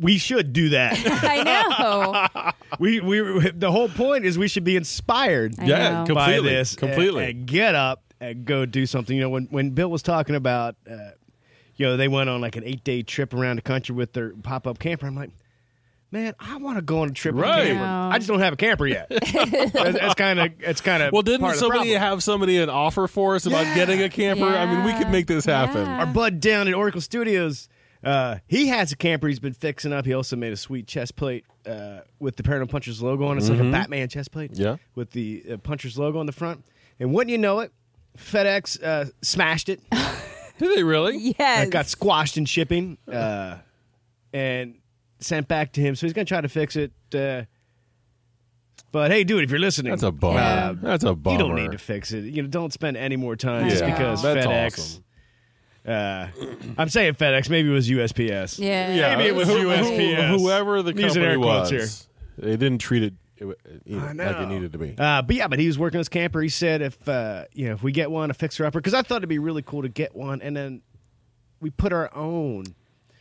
[0.01, 0.95] We should do that.
[1.23, 1.43] I
[1.79, 2.53] know.
[2.79, 6.15] we we the whole point is we should be inspired I Yeah, know.
[6.15, 7.25] by completely, this completely.
[7.25, 9.15] and, and get up and go do something.
[9.17, 10.77] You know when when Bill was talking about.
[10.91, 10.97] Uh,
[11.77, 14.35] you know, they went on like an eight day trip around the country with their
[14.43, 15.07] pop up camper.
[15.07, 15.31] I'm like,
[16.11, 17.67] man, I want to go on a trip with a Right.
[17.69, 17.83] camper.
[17.83, 18.11] Wow.
[18.11, 19.09] I just don't have a camper yet.
[19.33, 23.47] that's kind of it's kind of Well, didn't somebody have somebody an offer for us
[23.47, 23.75] about Yeah.
[23.77, 24.45] getting a camper?
[24.45, 25.87] I mean, we could make this happen.
[25.87, 26.01] Yeah.
[26.01, 27.70] our bud down at Oracle Studios.
[28.03, 30.07] Uh, he has a camper he's been fixing up.
[30.07, 33.41] He also made a sweet chest plate uh, with the Paranormal Punchers logo on it.
[33.41, 34.53] It's like a Batman chest plate.
[34.53, 34.63] Mm-hmm.
[34.63, 34.77] Yeah.
[34.95, 36.65] With the uh, Punchers logo on the front.
[36.99, 37.73] And wouldn't you know it,
[38.17, 39.81] FedEx uh, smashed it.
[40.59, 41.35] Did they really?
[41.39, 41.67] yes.
[41.67, 43.59] It got squashed in shipping uh,
[44.33, 44.77] and
[45.19, 45.95] sent back to him.
[45.95, 46.93] So he's going to try to fix it.
[47.15, 47.43] Uh,
[48.93, 50.39] but hey, dude, if you're listening, That's a bummer.
[50.41, 51.37] uh, That's a bummer.
[51.37, 52.25] you don't need to fix it.
[52.25, 54.67] You know, don't spend any more time just because That's FedEx.
[54.79, 55.05] awesome.
[55.87, 56.29] Uh,
[56.79, 57.49] I'm saying FedEx.
[57.49, 58.59] Maybe it was USPS.
[58.59, 58.93] yeah.
[58.93, 60.39] Yeah, Maybe it was who- USPS.
[60.39, 62.09] Whoever the I'm company air quotes was,
[62.39, 63.47] they didn't treat it, it,
[63.87, 64.41] you know, I like know.
[64.43, 64.95] it needed to be.
[64.99, 66.41] Uh, but yeah, but he was working his camper.
[66.43, 69.03] He said if uh, you know if we get one, a fixer upper, because I
[69.03, 70.83] thought it'd be really cool to get one, and then
[71.61, 72.65] we put our own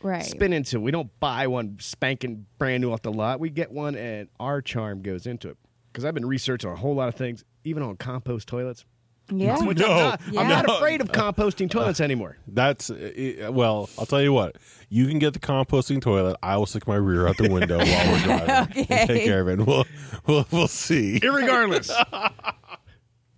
[0.02, 0.22] Right.
[0.24, 0.76] spin into.
[0.76, 0.80] it.
[0.80, 3.38] We don't buy one spanking brand new off the lot.
[3.40, 5.56] We get one, and our charm goes into it.
[5.92, 8.84] because I've been researching a whole lot of things, even on compost toilets.
[9.30, 9.62] Yeah.
[9.64, 9.86] Which No.
[9.90, 12.36] I'm not, I'm not afraid of composting toilets anymore.
[12.46, 13.88] That's uh, well.
[13.98, 14.56] I'll tell you what.
[14.88, 16.36] You can get the composting toilet.
[16.42, 19.48] I will stick my rear out the window while we're driving and take care of
[19.48, 19.64] it.
[19.66, 19.84] We'll
[20.26, 21.20] we'll, we'll see.
[21.20, 21.90] Irregardless,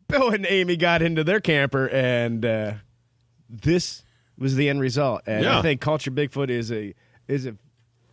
[0.08, 2.72] Bill and Amy got into their camper, and uh,
[3.48, 4.02] this
[4.38, 5.22] was the end result.
[5.26, 5.62] And I Yeah.
[5.62, 6.94] think Culture Bigfoot is a
[7.28, 7.56] is a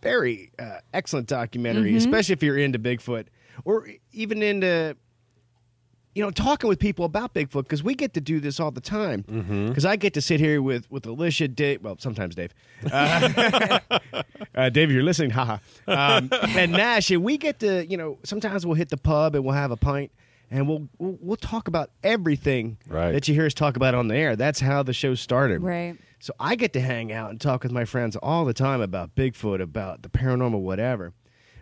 [0.01, 3.25] very uh, excellent documentary, especially if you're into Bigfoot
[3.65, 4.95] or even into
[6.19, 8.81] you know talking with people about Bigfoot because we get to do this all the
[8.81, 9.21] time.
[9.69, 12.53] Because I get to sit here with with Alicia, Dave, well sometimes Dave,
[12.91, 13.79] uh,
[14.55, 18.65] uh, Dave, you're listening, haha, um, and Nash, and we get to you know sometimes
[18.65, 20.11] we'll hit the pub and we'll have a pint.
[20.51, 23.11] And we'll, we'll we'll talk about everything Right.
[23.11, 24.35] that you hear us talk about on the air.
[24.35, 25.61] That's how the show started.
[25.63, 25.95] Right.
[26.19, 29.15] So I get to hang out and talk with my friends all the time about
[29.15, 31.13] Bigfoot, about the paranormal, whatever.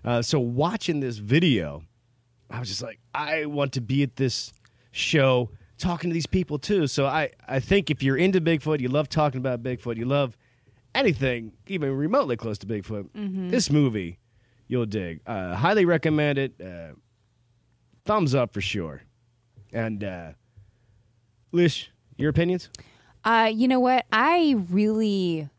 [0.06, 1.84] Uh, so watching this video,
[2.50, 4.54] I was just like, I want to be at this
[4.92, 6.88] show talking to these people too.
[6.88, 10.38] So I, I think if you're into Bigfoot, you love talking about Bigfoot, you love
[10.96, 13.10] anything even remotely close to Bigfoot,
[13.50, 14.20] this movie
[14.68, 15.22] you'll dig.
[15.26, 16.54] Uh, highly recommend it.
[16.62, 16.94] Uh,
[18.06, 19.04] thumbs up for sure.
[19.74, 20.32] And uh,
[21.52, 22.70] Lish, your opinions?
[23.24, 24.06] Uh, you know what?
[24.12, 25.50] I really,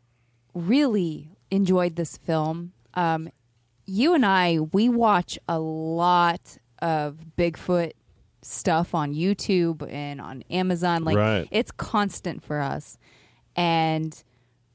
[0.53, 2.73] really enjoyed this film.
[2.93, 3.29] Um,
[3.85, 7.91] you and I, we watch a lot of Bigfoot
[8.41, 11.03] stuff on YouTube and on Amazon.
[11.03, 11.47] Like Right.
[11.51, 12.97] it's constant for us,
[13.55, 14.21] and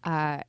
[0.05, 0.41] uh,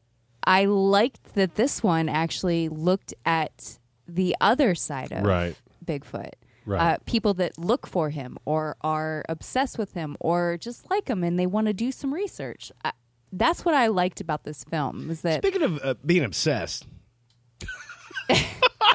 [0.46, 5.56] I liked that this one actually looked at the other side of Right.
[5.84, 6.32] Bigfoot.
[6.68, 6.94] Right.
[6.94, 11.24] Uh, people that look for him or are obsessed with him or just like him
[11.24, 12.72] and they want to do some research.
[12.84, 12.92] I,
[13.32, 16.88] that's what I liked about this film is that Speaking of uh, being obsessed,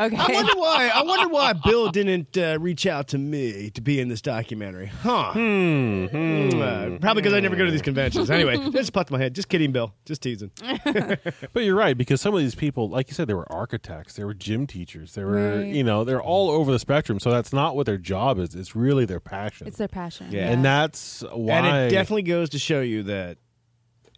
[0.01, 0.17] okay?
[0.17, 0.91] I wonder why.
[0.95, 4.87] I wonder why Bill didn't uh, reach out to me to be in this documentary,
[4.87, 5.33] huh?
[5.33, 8.31] Hmm, Uh, probably because I never go to these conventions.
[8.31, 9.35] Anyway, just popped in my head.
[9.35, 9.93] Just kidding, Bill.
[10.05, 10.51] Just teasing.
[11.53, 14.25] But you're right because some of these people, like you said, they were architects, they
[14.25, 15.67] were gym teachers, they were, Right.
[15.67, 17.19] you know, they're all over the spectrum.
[17.21, 18.55] So that's not what their job is.
[18.55, 19.67] It's really their passion.
[19.67, 20.29] it's their passion.
[20.31, 20.51] Yeah.
[20.51, 21.55] and that's why.
[21.59, 23.39] And it definitely goes to show you that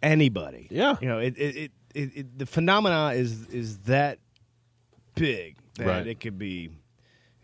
[0.01, 0.95] anybody, Yeah.
[1.01, 4.19] you know, it it, it, it, it the phenomena is is that
[5.15, 6.07] big that Right.
[6.07, 6.69] it could be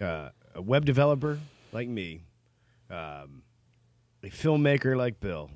[0.01, 1.39] uh, a web developer
[1.71, 2.21] like me,
[2.89, 3.43] um,
[4.23, 5.49] a filmmaker like Bill,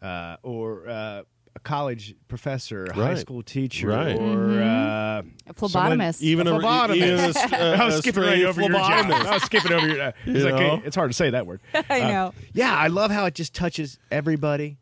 [0.00, 1.22] uh, or uh,
[1.54, 4.16] a college professor, a high school teacher, Right.
[4.16, 6.94] or uh, A someone- even a, phlebotomist.
[6.96, 9.10] even a, st- I was skipping right over your job.
[9.12, 10.02] I was skipping over your.
[10.02, 10.82] Uh, it's, like, know?
[10.84, 11.60] it's hard to say that word.
[11.90, 12.32] I know.
[12.54, 14.78] Yeah, I love how it just touches everybody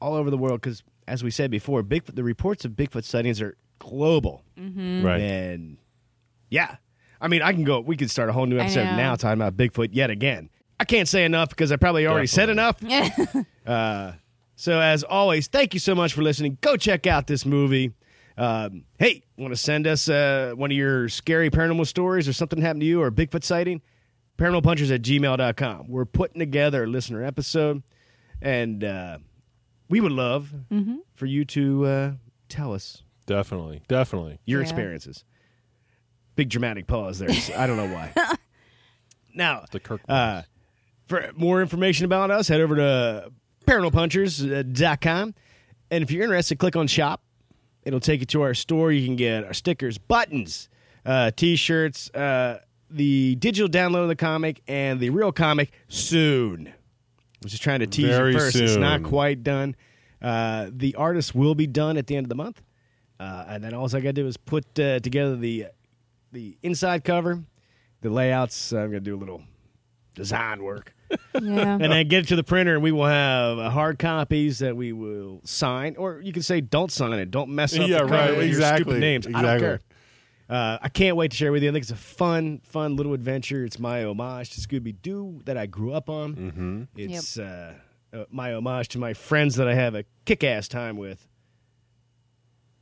[0.00, 2.14] all over the world because, as we said before, Bigfoot.
[2.14, 5.20] The reports of Bigfoot sightings are global, Right.
[5.20, 5.78] and
[6.50, 6.76] yeah,
[7.20, 7.80] I mean, I can go.
[7.80, 10.50] We could start a whole new episode now talking about Bigfoot yet again.
[10.80, 12.76] I can't say enough because I probably already said enough.
[13.66, 14.12] Uh,
[14.56, 16.56] so, as always, thank you so much for listening.
[16.62, 17.92] Go check out this movie.
[18.38, 22.62] Um, hey, want to send us uh, one of your scary paranormal stories or something
[22.62, 23.82] happened to you or a Bigfoot sighting?
[24.38, 25.88] Paranormalpunchers at gmail.com.
[25.88, 27.82] We're putting together a listener episode,
[28.40, 29.18] and uh,
[29.90, 30.50] we would love
[31.14, 32.12] for you to uh,
[32.48, 33.82] tell us Definitely.
[33.86, 34.38] Definitely.
[34.46, 34.66] your Yeah.
[34.66, 35.24] experiences.
[36.38, 37.32] Big dramatic pause there.
[37.32, 38.12] So I don't know why.
[39.34, 40.00] now, The Kirk.
[40.08, 40.42] uh,
[41.08, 43.32] for more information about us, head over to
[43.66, 45.34] paranormalpunchers.com.
[45.90, 47.22] And if you're interested, click on shop.
[47.82, 48.92] It'll take you to our store.
[48.92, 50.68] You can get our stickers, buttons,
[51.04, 56.68] uh, t shirts, uh, the digital download of the comic, and the real comic soon.
[56.68, 56.72] I
[57.42, 58.54] was just trying to tease Very you first.
[58.54, 59.74] It's not quite done.
[60.22, 62.62] Uh, the artist will be done at the end of the month.
[63.18, 65.66] Uh, and then all I got to do is put uh, together the
[66.32, 67.42] the inside cover,
[68.00, 68.72] the layouts.
[68.72, 69.42] I'm going to do a little
[70.14, 70.94] design work
[71.40, 71.74] Yeah.
[71.80, 74.76] and then get it to the printer, and we will have uh, hard copies that
[74.76, 77.98] we will sign, or you can say don't sign it, don't mess up Yeah, the
[78.00, 79.26] cover right, with your exactly, stupid names.
[79.28, 79.80] I don't care.
[80.50, 81.68] Uh, I can't wait to share with you.
[81.68, 83.64] I think it's a fun, fun little adventure.
[83.66, 86.34] It's my homage to Scooby Doo that I grew up on.
[86.34, 86.82] Mm-hmm.
[86.96, 87.74] It's uh,
[88.14, 91.28] uh, my homage to my friends that I have a kick-ass time with,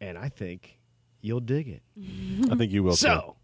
[0.01, 0.79] and I think
[1.21, 1.83] you'll dig it.
[2.51, 2.95] I think you will.
[2.97, 3.35] too.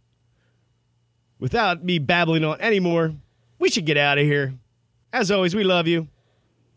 [1.43, 3.14] Without me babbling on anymore,
[3.59, 4.55] we should get out of here.
[5.12, 6.07] As always, we love you.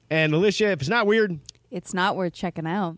[0.10, 1.40] And Alicia, if it's not weird,
[1.70, 2.98] It's not worth checking out.